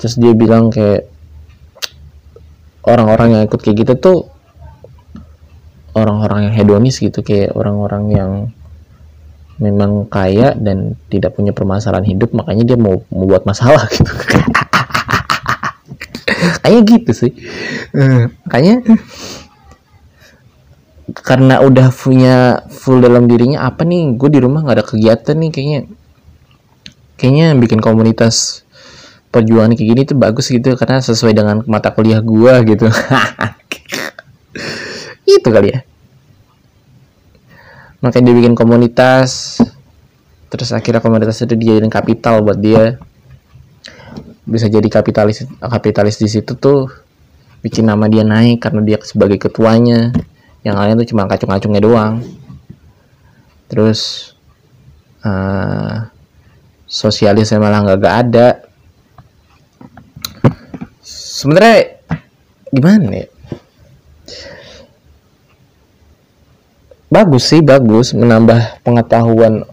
Terus 0.00 0.14
dia 0.18 0.32
bilang 0.32 0.72
kayak 0.72 1.06
orang-orang 2.86 3.28
yang 3.36 3.42
ikut 3.44 3.60
kayak 3.60 3.76
gitu 3.82 3.92
tuh 3.98 4.18
orang-orang 5.96 6.50
yang 6.50 6.54
hedonis 6.54 7.02
gitu 7.02 7.20
kayak 7.20 7.52
orang-orang 7.56 8.04
yang 8.12 8.30
memang 9.56 10.04
kaya 10.06 10.52
dan 10.52 11.00
tidak 11.08 11.32
punya 11.32 11.56
permasalahan 11.56 12.04
hidup 12.04 12.36
makanya 12.36 12.64
dia 12.68 12.78
mau 12.78 13.00
membuat 13.08 13.48
masalah 13.48 13.88
gitu. 13.96 14.12
Kayak 16.60 16.82
gitu 16.84 17.10
sih. 17.16 17.32
Makanya 18.44 18.84
karena 21.24 21.64
udah 21.64 21.88
punya 21.94 22.66
full 22.68 23.00
dalam 23.00 23.30
dirinya 23.30 23.64
apa 23.64 23.86
nih 23.86 24.18
gue 24.18 24.28
di 24.28 24.40
rumah 24.42 24.66
nggak 24.66 24.76
ada 24.76 24.84
kegiatan 24.84 25.36
nih 25.38 25.50
kayaknya 25.54 25.80
kayaknya 27.16 27.46
bikin 27.56 27.80
komunitas 27.80 28.65
perjuangan 29.36 29.76
kayak 29.76 29.88
gini 29.92 30.02
tuh 30.08 30.16
bagus 30.16 30.48
gitu 30.48 30.72
karena 30.80 31.04
sesuai 31.04 31.36
dengan 31.36 31.60
mata 31.68 31.92
kuliah 31.92 32.24
gue 32.24 32.54
gitu. 32.72 32.88
Itu 35.36 35.48
kali 35.52 35.76
ya. 35.76 35.84
Makanya 38.00 38.32
dia 38.32 38.36
bikin 38.40 38.54
komunitas 38.56 39.60
terus 40.46 40.70
akhirnya 40.72 41.02
komunitas 41.02 41.42
itu 41.42 41.52
dijadiin 41.52 41.92
kapital 41.92 42.40
buat 42.40 42.56
dia. 42.56 42.96
Bisa 44.46 44.70
jadi 44.72 44.86
kapitalis 44.88 45.44
kapitalis 45.60 46.16
di 46.16 46.30
situ 46.30 46.56
tuh 46.56 46.88
bikin 47.60 47.84
nama 47.84 48.08
dia 48.08 48.24
naik 48.24 48.64
karena 48.64 48.80
dia 48.80 48.96
sebagai 49.04 49.36
ketuanya. 49.36 50.16
Yang 50.64 50.76
lain 50.80 50.94
tuh 51.02 51.08
cuma 51.12 51.28
kacung-kacungnya 51.28 51.82
doang. 51.82 52.24
Terus 53.66 54.32
uh, 55.26 56.06
sosialisnya 56.86 57.58
malah 57.58 57.82
nggak 57.82 57.98
gak 57.98 58.16
ada 58.22 58.46
sebenarnya 61.36 62.00
gimana 62.72 63.08
ya? 63.12 63.28
Bagus 67.12 67.44
sih 67.52 67.60
bagus. 67.60 68.16
Menambah 68.16 68.80
pengetahuan 68.80 69.68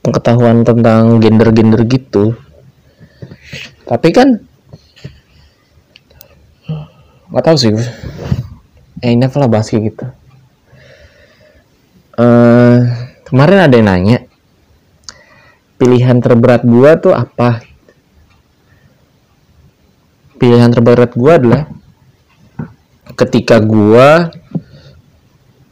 pengetahuan 0.00 0.64
tentang 0.64 1.20
gender-gender 1.20 1.84
gitu. 1.84 2.32
Tapi 3.84 4.08
kan 4.16 4.40
nggak 7.28 7.44
tahu 7.44 7.56
sih. 7.60 7.70
Eh 9.04 9.12
ini 9.12 9.28
lah 9.28 9.50
bahas 9.52 9.68
kayak 9.68 9.92
gitu. 9.92 10.06
Uh, 12.16 12.80
kemarin 13.28 13.68
ada 13.68 13.76
yang 13.76 13.92
nanya 13.92 14.18
pilihan 15.76 16.16
terberat 16.24 16.64
gua 16.64 16.96
tuh 16.96 17.12
apa 17.12 17.60
pilihan 20.36 20.70
terberat 20.72 21.12
gua 21.16 21.40
adalah 21.40 21.62
ketika 23.16 23.60
gua 23.60 24.32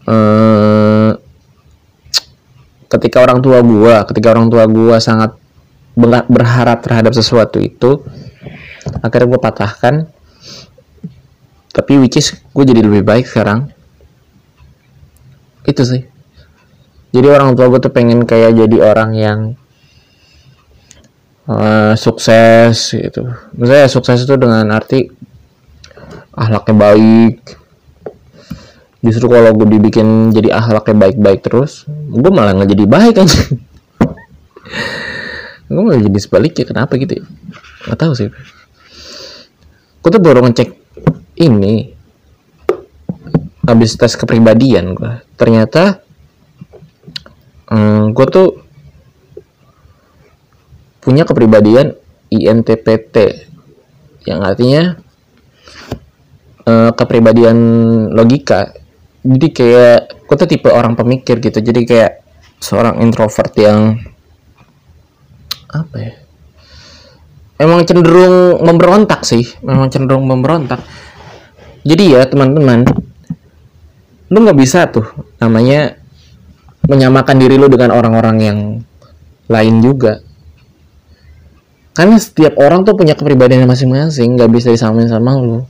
Eh, 0.04 1.12
ketika 2.92 3.24
orang 3.24 3.40
tua 3.40 3.64
gua 3.64 4.04
ketika 4.04 4.36
orang 4.36 4.52
tua 4.52 4.68
gua 4.68 5.00
sangat 5.00 5.32
berharap 6.28 6.84
terhadap 6.84 7.16
sesuatu 7.16 7.56
itu 7.56 8.04
akhirnya 9.00 9.30
gue 9.30 9.40
patahkan. 9.40 9.94
Tapi 11.74 11.92
which 11.98 12.18
is 12.18 12.34
gue 12.54 12.64
jadi 12.66 12.82
lebih 12.82 13.02
baik 13.02 13.26
sekarang. 13.26 13.70
Itu 15.66 15.82
sih. 15.82 16.02
Jadi 17.14 17.26
orang 17.30 17.54
tua 17.54 17.70
gue 17.70 17.80
tuh 17.80 17.94
pengen 17.94 18.26
kayak 18.26 18.58
jadi 18.58 18.76
orang 18.82 19.10
yang 19.14 19.38
uh, 21.48 21.92
sukses 21.96 22.94
gitu. 22.94 23.28
Misalnya 23.56 23.88
sukses 23.88 24.24
itu 24.24 24.34
dengan 24.36 24.68
arti 24.72 25.08
ahlaknya 26.34 26.74
baik. 26.74 27.38
Justru 29.04 29.28
kalau 29.28 29.52
gue 29.52 29.68
dibikin 29.68 30.32
jadi 30.32 30.56
akhlaknya 30.56 30.96
baik-baik 30.96 31.44
terus 31.44 31.84
gue 31.88 32.30
malah 32.32 32.56
nggak 32.56 32.72
jadi 32.72 32.84
baik 32.88 33.14
kan 33.20 33.28
gue 35.68 35.82
malah 35.84 36.00
jadi 36.00 36.18
sebaliknya 36.20 36.64
kenapa 36.64 36.96
gitu 36.96 37.20
ya? 37.20 37.24
Nggak 37.84 37.98
tahu 38.00 38.12
sih. 38.16 38.32
Gue 40.00 40.10
tuh 40.12 40.22
baru 40.24 40.40
ngecek 40.48 40.72
ini 41.36 41.92
habis 43.64 43.96
tes 43.96 44.12
kepribadian 44.12 44.92
gue 44.92 45.24
ternyata 45.40 46.04
hmm, 47.72 48.12
gue 48.12 48.26
tuh 48.28 48.63
punya 51.04 51.28
kepribadian 51.28 51.92
INTPT 52.32 53.46
yang 54.24 54.40
artinya 54.40 54.96
uh, 56.64 56.90
kepribadian 56.96 57.56
logika. 58.10 58.72
Jadi 59.24 59.48
kayak 59.52 60.24
aku 60.24 60.32
tuh 60.36 60.48
tipe 60.48 60.68
orang 60.72 60.96
pemikir 60.96 61.40
gitu. 61.40 61.60
Jadi 61.60 61.84
kayak 61.84 62.24
seorang 62.60 63.04
introvert 63.04 63.52
yang 63.60 64.00
apa 65.74 65.96
ya 65.98 66.14
emang 67.60 67.84
cenderung 67.84 68.64
memberontak 68.64 69.22
sih. 69.28 69.44
Memang 69.60 69.92
cenderung 69.92 70.24
memberontak. 70.24 70.80
Jadi 71.84 72.16
ya 72.16 72.24
teman-teman 72.24 72.88
lu 74.32 74.40
nggak 74.40 74.56
bisa 74.56 74.88
tuh 74.88 75.04
namanya 75.36 76.00
menyamakan 76.88 77.36
diri 77.36 77.60
lu 77.60 77.68
dengan 77.68 77.92
orang-orang 77.92 78.36
yang 78.40 78.58
lain 79.52 79.74
juga 79.84 80.24
karena 81.94 82.18
setiap 82.18 82.58
orang 82.58 82.82
tuh 82.82 82.98
punya 82.98 83.14
kepribadian 83.14 83.70
masing-masing 83.70 84.34
nggak 84.34 84.50
bisa 84.50 84.74
disamain 84.74 85.06
sama 85.06 85.38
lu. 85.38 85.62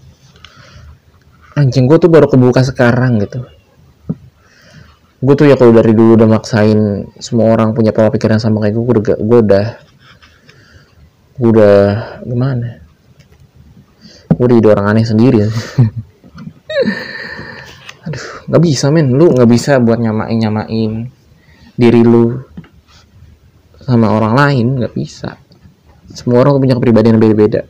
Anjing 1.53 1.85
gue 1.85 2.01
tuh 2.01 2.09
baru 2.09 2.27
kebuka 2.33 2.65
sekarang 2.65 3.21
gitu. 3.21 3.45
Gue 5.21 5.35
tuh 5.37 5.53
ya 5.53 5.61
kalau 5.61 5.77
dari 5.77 5.93
dulu 5.93 6.17
udah 6.17 6.29
maksain 6.29 7.13
semua 7.21 7.53
orang 7.53 7.77
punya 7.77 7.93
pola 7.93 8.09
pikir 8.09 8.33
yang 8.33 8.41
sama 8.41 8.65
kayak 8.65 8.73
gue 8.73 8.85
gue 8.89 8.95
udah 8.97 9.17
gue 9.21 9.39
udah 9.45 9.67
udah 11.45 11.77
gimana? 12.25 12.81
Gue 14.33 14.47
jadi 14.49 14.69
orang 14.73 14.97
aneh 14.97 15.05
sendiri. 15.05 15.45
Aduh 18.09 18.27
nggak 18.49 18.63
bisa 18.65 18.89
men. 18.89 19.13
Lu 19.13 19.29
nggak 19.29 19.49
bisa 19.53 19.77
buat 19.77 20.01
nyamain 20.01 20.41
nyamain 20.41 21.13
diri 21.77 22.01
lu 22.01 22.41
sama 23.85 24.09
orang 24.09 24.33
lain 24.33 24.67
nggak 24.81 24.97
bisa 24.97 25.44
semua 26.15 26.47
orang 26.47 26.63
punya 26.63 26.79
kepribadian 26.79 27.19
beda-beda. 27.19 27.67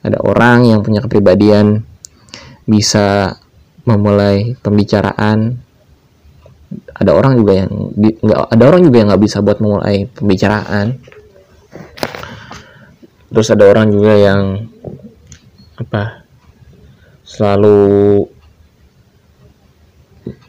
Ada 0.00 0.18
orang 0.24 0.64
yang 0.64 0.80
punya 0.80 1.04
kepribadian 1.04 1.84
bisa 2.64 3.36
memulai 3.84 4.56
pembicaraan. 4.60 5.60
Ada 6.96 7.12
orang 7.12 7.40
juga 7.40 7.52
yang 7.64 7.70
nggak 7.96 8.38
ada 8.52 8.64
orang 8.68 8.80
juga 8.84 8.96
yang 9.00 9.08
nggak 9.12 9.24
bisa 9.24 9.38
buat 9.44 9.58
memulai 9.60 10.08
pembicaraan. 10.08 11.00
Terus 13.28 13.48
ada 13.52 13.64
orang 13.68 13.92
juga 13.92 14.12
yang 14.16 14.40
apa 15.76 16.24
selalu 17.24 18.24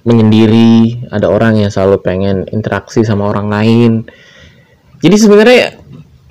menyendiri. 0.08 1.08
Ada 1.12 1.28
orang 1.28 1.60
yang 1.60 1.72
selalu 1.72 2.00
pengen 2.00 2.38
interaksi 2.52 3.04
sama 3.04 3.28
orang 3.28 3.48
lain. 3.52 3.92
Jadi 5.00 5.16
sebenarnya 5.16 5.79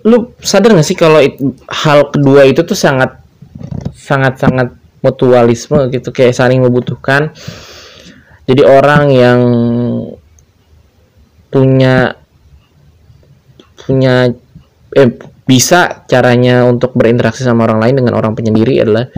lu 0.09 0.33
sadar 0.41 0.73
gak 0.73 0.89
sih 0.89 0.97
kalau 0.97 1.21
hal 1.69 2.09
kedua 2.09 2.49
itu 2.49 2.65
tuh 2.65 2.75
sangat 2.75 3.21
sangat 3.93 4.41
sangat 4.41 4.69
mutualisme 5.05 5.93
gitu. 5.93 6.11
Kayak 6.11 6.35
saling 6.35 6.65
membutuhkan. 6.65 7.31
Jadi 8.49 8.63
orang 8.65 9.13
yang 9.13 9.41
punya 11.53 12.17
punya 13.77 14.33
eh 14.97 15.09
bisa 15.49 16.05
caranya 16.05 16.69
untuk 16.69 16.93
berinteraksi 16.93 17.41
sama 17.41 17.65
orang 17.65 17.81
lain 17.81 17.95
dengan 18.05 18.21
orang 18.21 18.37
penyendiri 18.37 18.85
adalah 18.85 19.09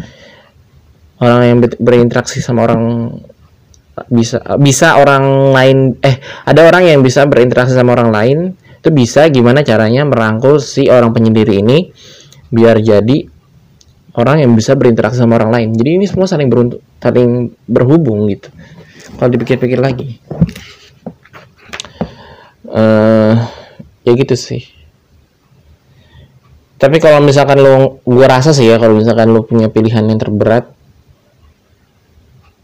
orang 1.18 1.42
yang 1.42 1.58
berinteraksi 1.58 2.38
sama 2.38 2.70
orang 2.70 2.82
bisa 4.08 4.38
bisa 4.62 4.96
orang 4.96 5.50
lain 5.50 5.78
eh 6.00 6.22
ada 6.46 6.64
orang 6.64 6.86
yang 6.86 7.02
bisa 7.02 7.26
berinteraksi 7.26 7.74
sama 7.74 7.98
orang 7.98 8.14
lain 8.14 8.38
itu 8.80 8.88
bisa 8.88 9.28
gimana 9.28 9.60
caranya 9.60 10.08
merangkul 10.08 10.56
si 10.56 10.88
orang 10.88 11.12
penyendiri 11.12 11.60
ini 11.60 11.92
biar 12.48 12.80
jadi 12.80 13.28
orang 14.16 14.40
yang 14.40 14.56
bisa 14.56 14.72
berinteraksi 14.72 15.20
sama 15.20 15.36
orang 15.36 15.52
lain. 15.52 15.68
Jadi 15.76 16.00
ini 16.00 16.06
semua 16.08 16.24
saling 16.24 16.48
beruntung 16.48 16.80
saling 16.96 17.52
berhubung 17.68 18.24
gitu. 18.32 18.48
Kalau 19.20 19.28
dipikir-pikir 19.36 19.76
lagi. 19.76 20.16
Uh, 22.64 23.36
ya 24.00 24.12
gitu 24.16 24.32
sih. 24.32 24.64
Tapi 26.80 26.96
kalau 26.96 27.20
misalkan 27.20 27.60
lo 27.60 28.00
gue 28.08 28.24
rasa 28.24 28.56
sih 28.56 28.64
ya 28.64 28.80
kalau 28.80 28.96
misalkan 28.96 29.28
lo 29.28 29.44
punya 29.44 29.68
pilihan 29.68 30.08
yang 30.08 30.16
terberat 30.16 30.72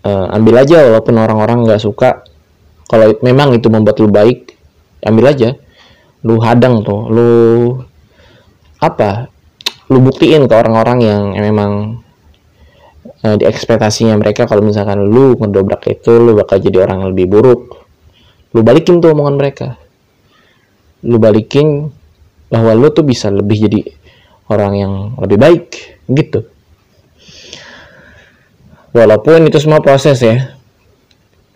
uh, 0.09 0.33
ambil 0.33 0.65
aja 0.65 0.81
walaupun 0.81 1.21
orang-orang 1.21 1.69
nggak 1.69 1.85
suka. 1.85 2.25
Kalau 2.89 3.13
memang 3.21 3.53
itu 3.53 3.69
membuat 3.69 4.01
lo 4.01 4.09
baik 4.09 4.57
ambil 5.05 5.37
aja 5.37 5.61
lu 6.25 6.41
hadang 6.41 6.81
tuh 6.87 7.01
lu 7.13 7.31
apa? 8.81 9.29
Lu 9.93 10.03
buktiin 10.03 10.51
ke 10.51 10.55
orang-orang 10.55 10.99
yang 11.05 11.23
memang 11.37 12.03
uh, 13.23 13.37
di 13.39 13.45
ekspektasinya 13.47 14.19
mereka 14.19 14.49
kalau 14.49 14.65
misalkan 14.65 14.99
lu 14.99 15.39
ngedobrak 15.39 15.87
itu 15.91 16.11
lu 16.17 16.35
bakal 16.35 16.59
jadi 16.59 16.87
orang 16.87 17.05
yang 17.05 17.11
lebih 17.15 17.27
buruk. 17.31 17.61
Lu 18.57 18.65
balikin 18.65 18.99
tuh 18.99 19.13
omongan 19.13 19.37
mereka. 19.37 19.69
Lu 21.05 21.21
balikin 21.21 21.93
bahwa 22.49 22.73
lu 22.73 22.89
tuh 22.91 23.05
bisa 23.05 23.29
lebih 23.31 23.69
jadi 23.69 23.81
orang 24.51 24.73
yang 24.75 24.93
lebih 25.19 25.39
baik 25.39 25.65
gitu. 26.09 26.47
Walaupun 28.97 29.45
itu 29.45 29.61
semua 29.61 29.85
proses 29.85 30.25
ya 30.25 30.56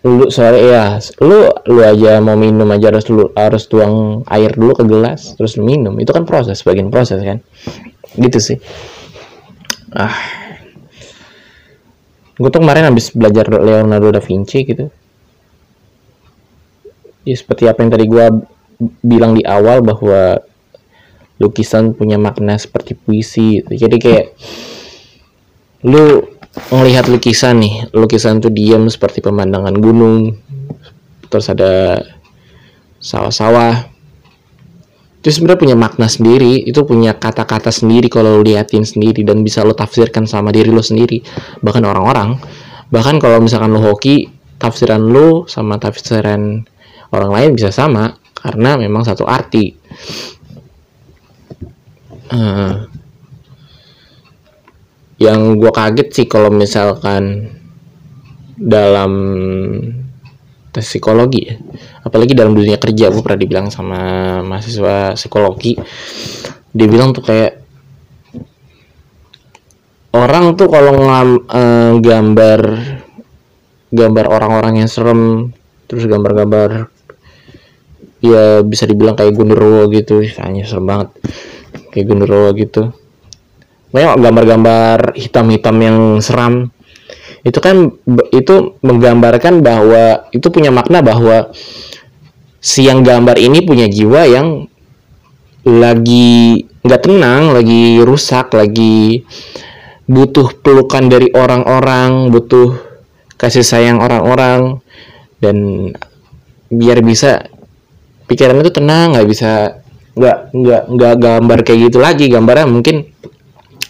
lu 0.01 0.33
sorry 0.33 0.65
ya 0.65 0.97
lu 1.21 1.45
lu 1.69 1.81
aja 1.85 2.17
mau 2.17 2.33
minum 2.33 2.65
aja 2.73 2.89
harus 2.89 3.05
lu 3.05 3.29
harus 3.37 3.69
tuang 3.69 4.25
air 4.25 4.49
dulu 4.57 4.73
ke 4.81 4.83
gelas 4.89 5.37
terus 5.37 5.53
lu 5.61 5.63
minum. 5.65 5.93
Itu 6.01 6.09
kan 6.09 6.25
proses 6.25 6.65
bagian 6.65 6.89
proses 6.89 7.21
kan. 7.21 7.37
Gitu 8.17 8.39
sih. 8.41 8.57
Ah. 9.93 10.41
Gue 12.41 12.49
tuh 12.49 12.65
kemarin 12.65 12.89
habis 12.89 13.13
belajar 13.13 13.45
Leonardo 13.53 14.17
da 14.17 14.21
Vinci 14.23 14.65
gitu. 14.65 14.89
Ya 17.21 17.35
seperti 17.37 17.69
apa 17.69 17.85
yang 17.85 17.91
tadi 17.93 18.09
gue 18.09 18.25
bilang 19.05 19.37
di 19.37 19.45
awal 19.45 19.85
bahwa 19.85 20.41
lukisan 21.37 21.93
punya 21.93 22.17
makna 22.17 22.57
seperti 22.57 22.97
puisi. 22.97 23.61
Jadi 23.61 23.97
kayak 24.01 24.25
lu 25.85 26.25
melihat 26.71 27.07
lukisan 27.07 27.63
nih 27.63 27.87
lukisan 27.95 28.43
tuh 28.43 28.51
diam 28.51 28.87
seperti 28.91 29.23
pemandangan 29.23 29.75
gunung. 29.79 30.35
Terus 31.31 31.47
ada 31.47 32.03
sawah-sawah. 32.99 33.87
Itu 35.21 35.29
sebenarnya 35.29 35.61
punya 35.61 35.77
makna 35.77 36.09
sendiri 36.09 36.65
itu 36.65 36.81
punya 36.81 37.13
kata-kata 37.13 37.69
sendiri 37.69 38.09
kalau 38.09 38.41
lu 38.41 38.43
liatin 38.43 38.81
sendiri 38.81 39.21
dan 39.21 39.45
bisa 39.45 39.61
lo 39.61 39.77
tafsirkan 39.77 40.25
sama 40.27 40.51
diri 40.51 40.73
lo 40.73 40.83
sendiri. 40.83 41.21
Bahkan 41.61 41.83
orang-orang 41.85 42.35
bahkan 42.91 43.21
kalau 43.21 43.39
misalkan 43.39 43.71
lo 43.71 43.79
hoki 43.79 44.27
tafsiran 44.59 44.99
lo 44.99 45.47
sama 45.47 45.79
tafsiran 45.79 46.65
orang 47.15 47.31
lain 47.31 47.49
bisa 47.55 47.71
sama 47.71 48.17
karena 48.35 48.75
memang 48.75 49.05
satu 49.07 49.23
arti. 49.23 49.71
Uh, 52.31 52.90
yang 55.21 55.61
gue 55.61 55.69
kaget 55.69 56.09
sih 56.09 56.25
kalau 56.25 56.49
misalkan 56.49 57.53
dalam 58.57 59.13
tes 60.73 60.81
psikologi 60.81 61.41
ya. 61.45 61.55
Apalagi 62.01 62.33
dalam 62.33 62.57
dunia 62.57 62.81
kerja 62.81 63.13
gue 63.13 63.21
pernah 63.21 63.37
dibilang 63.37 63.67
sama 63.69 64.01
mahasiswa 64.41 65.13
psikologi. 65.13 65.77
Dia 66.73 66.87
bilang 66.89 67.13
tuh 67.13 67.21
kayak 67.21 67.61
orang 70.17 70.57
tuh 70.57 70.67
kalau 70.73 71.05
uh, 71.05 71.93
gambar 72.01 72.61
gambar 73.93 74.25
orang-orang 74.25 74.81
yang 74.81 74.89
serem 74.89 75.53
terus 75.85 76.07
gambar-gambar 76.07 76.87
ya 78.23 78.63
bisa 78.65 78.89
dibilang 78.89 79.13
kayak 79.13 79.37
Gundurwo 79.37 79.85
gitu. 79.93 80.25
Hanya 80.41 80.65
serem 80.65 80.89
banget. 80.89 81.13
Kayak 81.93 82.05
Gundurwo 82.09 82.49
gitu 82.57 83.00
banyak 83.91 84.23
gambar-gambar 84.23 84.97
hitam-hitam 85.15 85.75
yang 85.83 85.97
seram. 86.23 86.71
Itu 87.43 87.59
kan 87.59 87.91
itu 88.31 88.79
menggambarkan 88.79 89.59
bahwa 89.59 90.31
itu 90.31 90.47
punya 90.51 90.71
makna 90.71 91.03
bahwa 91.03 91.51
si 92.61 92.85
yang 92.87 93.01
gambar 93.01 93.35
ini 93.35 93.65
punya 93.65 93.89
jiwa 93.89 94.21
yang 94.29 94.47
lagi 95.65 96.65
nggak 96.81 97.01
tenang 97.05 97.53
lagi 97.53 98.01
rusak 98.01 98.49
lagi 98.53 99.21
butuh 100.09 100.57
pelukan 100.65 101.05
dari 101.05 101.29
orang-orang 101.37 102.33
butuh 102.33 102.73
kasih 103.37 103.61
sayang 103.61 104.01
orang-orang 104.01 104.81
dan 105.41 105.89
biar 106.69 107.01
bisa 107.05 107.45
pikiran 108.29 108.61
itu 108.61 108.71
tenang 108.73 109.17
nggak 109.17 109.27
bisa 109.29 109.81
nggak 110.15 110.37
nggak 110.53 110.83
nggak 110.91 111.13
gambar 111.19 111.59
kayak 111.63 111.79
gitu 111.91 111.97
lagi 111.99 112.27
gambarnya. 112.27 112.67
Mungkin 112.67 112.95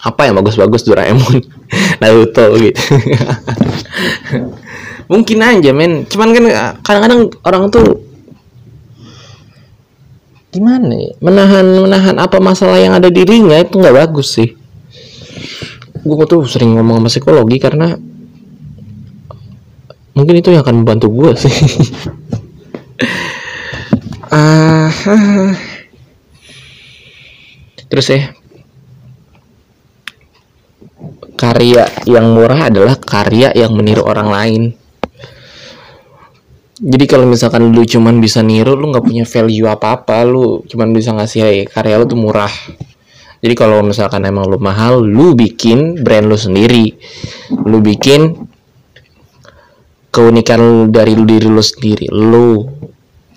apa 0.01 0.25
yang 0.25 0.35
bagus-bagus 0.41 0.81
Doraemon? 0.81 1.45
Naruto 2.01 2.57
gitu. 2.57 2.81
Mungkin 5.11 5.37
aja 5.43 5.69
men. 5.75 6.09
Cuman 6.09 6.33
kan 6.33 6.45
kadang-kadang 6.81 7.21
orang 7.45 7.63
tuh 7.69 8.01
gimana 10.51 10.89
ya? 10.89 11.13
Menahan 11.21 11.65
menahan 11.85 12.15
apa 12.17 12.41
masalah 12.41 12.81
yang 12.81 12.97
ada 12.97 13.13
di 13.13 13.21
dirinya 13.21 13.61
itu 13.61 13.77
nggak 13.77 13.95
bagus 13.95 14.41
sih. 14.41 14.57
Gue 16.01 16.25
tuh 16.25 16.49
sering 16.49 16.73
ngomong 16.79 17.05
sama 17.05 17.09
psikologi 17.13 17.61
karena 17.61 17.93
mungkin 20.17 20.41
itu 20.41 20.49
yang 20.49 20.65
akan 20.65 20.81
membantu 20.81 21.13
gue 21.13 21.31
sih. 21.37 21.53
Ah, 24.31 24.87
terus 27.91 28.07
ya 28.07 28.31
karya 31.41 31.89
yang 32.05 32.37
murah 32.37 32.69
adalah 32.69 32.93
karya 33.01 33.49
yang 33.57 33.73
meniru 33.73 34.05
orang 34.05 34.29
lain. 34.29 34.63
Jadi 36.81 37.05
kalau 37.09 37.25
misalkan 37.25 37.73
lu 37.73 37.81
cuman 37.81 38.21
bisa 38.21 38.45
niru 38.45 38.77
lu 38.77 38.93
nggak 38.93 39.05
punya 39.05 39.25
value 39.25 39.69
apa 39.69 40.01
apa 40.01 40.21
lu 40.25 40.61
cuman 40.69 40.93
bisa 40.93 41.17
ngasih 41.17 41.65
karya 41.73 41.97
lu 41.97 42.05
tuh 42.05 42.21
murah. 42.21 42.53
Jadi 43.41 43.57
kalau 43.57 43.81
misalkan 43.81 44.21
emang 44.29 44.45
lu 44.45 44.61
mahal 44.61 45.01
lu 45.01 45.33
bikin 45.33 46.05
brand 46.05 46.29
lu 46.29 46.37
sendiri. 46.37 46.93
Lu 47.65 47.81
bikin 47.81 48.37
keunikan 50.13 50.93
dari 50.93 51.17
diri 51.17 51.49
lu 51.49 51.61
sendiri. 51.61 52.05
Lu 52.13 52.69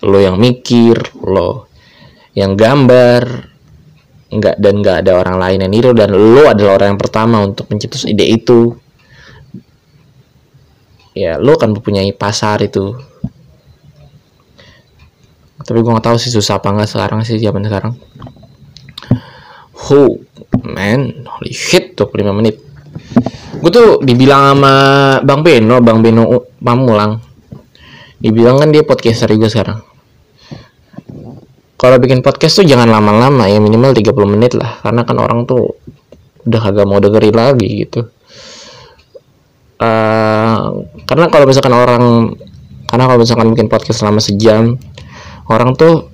lo 0.05 0.17
yang 0.21 0.37
mikir 0.37 1.25
lo 1.25 1.65
yang 2.37 2.53
gambar 2.53 3.54
nggak 4.25 4.55
dan 4.57 4.73
nggak 4.81 4.97
ada 5.05 5.11
orang 5.21 5.37
lain 5.37 5.57
yang 5.65 5.71
niru 5.71 5.91
dan 5.93 6.13
lo 6.13 6.49
adalah 6.49 6.81
orang 6.81 6.95
yang 6.95 7.01
pertama 7.01 7.37
untuk 7.45 7.69
mencetus 7.69 8.09
ide 8.09 8.25
itu. 8.25 8.73
Ya 11.15 11.39
lo 11.39 11.55
kan 11.55 11.71
mempunyai 11.71 12.11
pasar 12.11 12.59
itu. 12.65 12.97
Tapi 15.65 15.77
gue 15.81 15.91
nggak 15.91 16.05
tahu 16.05 16.17
sih 16.21 16.29
susah 16.29 16.61
apa 16.61 16.69
nggak 16.73 16.89
sekarang 16.89 17.19
sih 17.25 17.39
zaman 17.41 17.65
sekarang. 17.65 17.93
Oh 19.93 20.17
man 20.65 21.25
holy 21.25 21.53
shit 21.53 21.93
25 21.97 22.37
menit. 22.37 22.61
Gue 23.61 23.71
tuh 23.71 23.89
dibilang 24.03 24.53
sama 24.53 24.73
bang 25.23 25.41
Beno 25.41 25.77
bang 25.81 25.99
Beno 26.03 26.23
Pamulang 26.59 27.35
dibilang 28.19 28.57
kan 28.57 28.73
dia 28.73 28.81
podcaster 28.81 29.29
juga 29.29 29.51
sekarang 29.51 29.94
kalau 31.75 31.99
bikin 31.99 32.23
podcast 32.23 32.63
tuh 32.63 32.65
jangan 32.67 32.87
lama-lama 32.87 33.51
ya 33.51 33.59
minimal 33.59 33.91
30 33.91 34.15
menit 34.31 34.55
lah. 34.55 34.79
Karena 34.79 35.03
kan 35.03 35.19
orang 35.19 35.43
tuh 35.43 35.75
udah 36.47 36.59
kagak 36.61 36.87
mau 36.87 37.03
dengerin 37.03 37.35
lagi 37.35 37.67
gitu. 37.83 38.07
Uh, 39.75 40.87
karena 41.03 41.27
kalau 41.27 41.45
misalkan 41.51 41.75
orang 41.75 42.31
karena 42.87 43.03
kalau 43.11 43.19
misalkan 43.19 43.51
bikin 43.51 43.67
podcast 43.67 43.99
selama 43.99 44.23
sejam 44.23 44.79
orang 45.51 45.75
tuh 45.75 46.07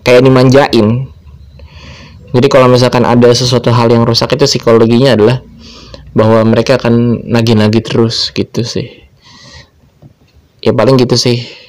kayak 0.00 0.24
dimanjain. 0.24 1.12
Jadi 2.34 2.46
kalau 2.50 2.66
misalkan 2.66 3.04
ada 3.04 3.30
sesuatu 3.30 3.68
hal 3.70 3.92
yang 3.92 4.02
rusak 4.08 4.32
itu 4.34 4.48
psikologinya 4.48 5.14
adalah 5.14 5.38
bahwa 6.16 6.40
mereka 6.42 6.80
akan 6.80 7.20
nagih-nagih 7.28 7.84
terus 7.84 8.32
gitu 8.32 8.64
sih. 8.64 9.06
Ya 10.64 10.72
paling 10.72 10.96
gitu 10.96 11.20
sih 11.20 11.63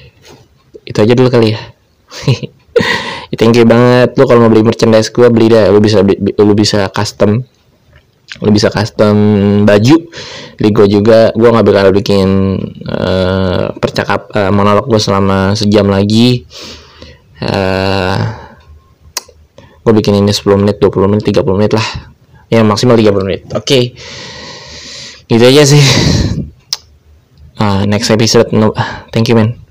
itu 0.86 0.98
aja 1.02 1.12
dulu 1.18 1.28
kali 1.28 1.52
ya. 1.52 1.60
Thank 3.38 3.58
you 3.58 3.66
banget. 3.66 4.14
Lu 4.14 4.24
kalau 4.30 4.46
mau 4.46 4.50
beli 4.52 4.62
merchandise 4.62 5.10
gue 5.10 5.26
beli 5.28 5.50
dah. 5.50 5.68
Lu 5.74 5.82
bisa 5.82 6.00
lu 6.38 6.54
bisa 6.54 6.86
custom. 6.94 7.42
Lu 8.40 8.50
bisa 8.54 8.70
custom 8.70 9.16
baju. 9.66 9.96
Di 10.56 10.68
gue 10.70 10.86
juga. 10.86 11.34
Gue 11.34 11.48
nggak 11.50 11.66
bakal 11.66 11.90
bikin 11.90 12.28
uh, 12.86 13.74
percakap 13.76 14.30
uh, 14.30 14.54
monolog 14.54 14.86
gue 14.86 15.00
selama 15.02 15.58
sejam 15.58 15.90
lagi. 15.90 16.46
Uh, 17.42 18.16
gue 19.82 19.92
bikin 20.02 20.18
ini 20.18 20.32
10 20.32 20.62
menit 20.62 20.76
20 20.78 21.10
menit 21.10 21.24
30 21.26 21.42
menit 21.58 21.72
lah. 21.74 21.86
Ya 22.46 22.62
maksimal 22.62 22.94
30 22.94 23.26
menit. 23.26 23.42
Oke. 23.52 23.66
Okay. 23.66 23.84
gitu 25.26 25.42
aja 25.42 25.66
sih. 25.66 25.82
Uh, 27.58 27.82
next 27.88 28.12
episode 28.14 28.52
no, 28.54 28.70
thank 29.10 29.26
you 29.26 29.34
man 29.34 29.65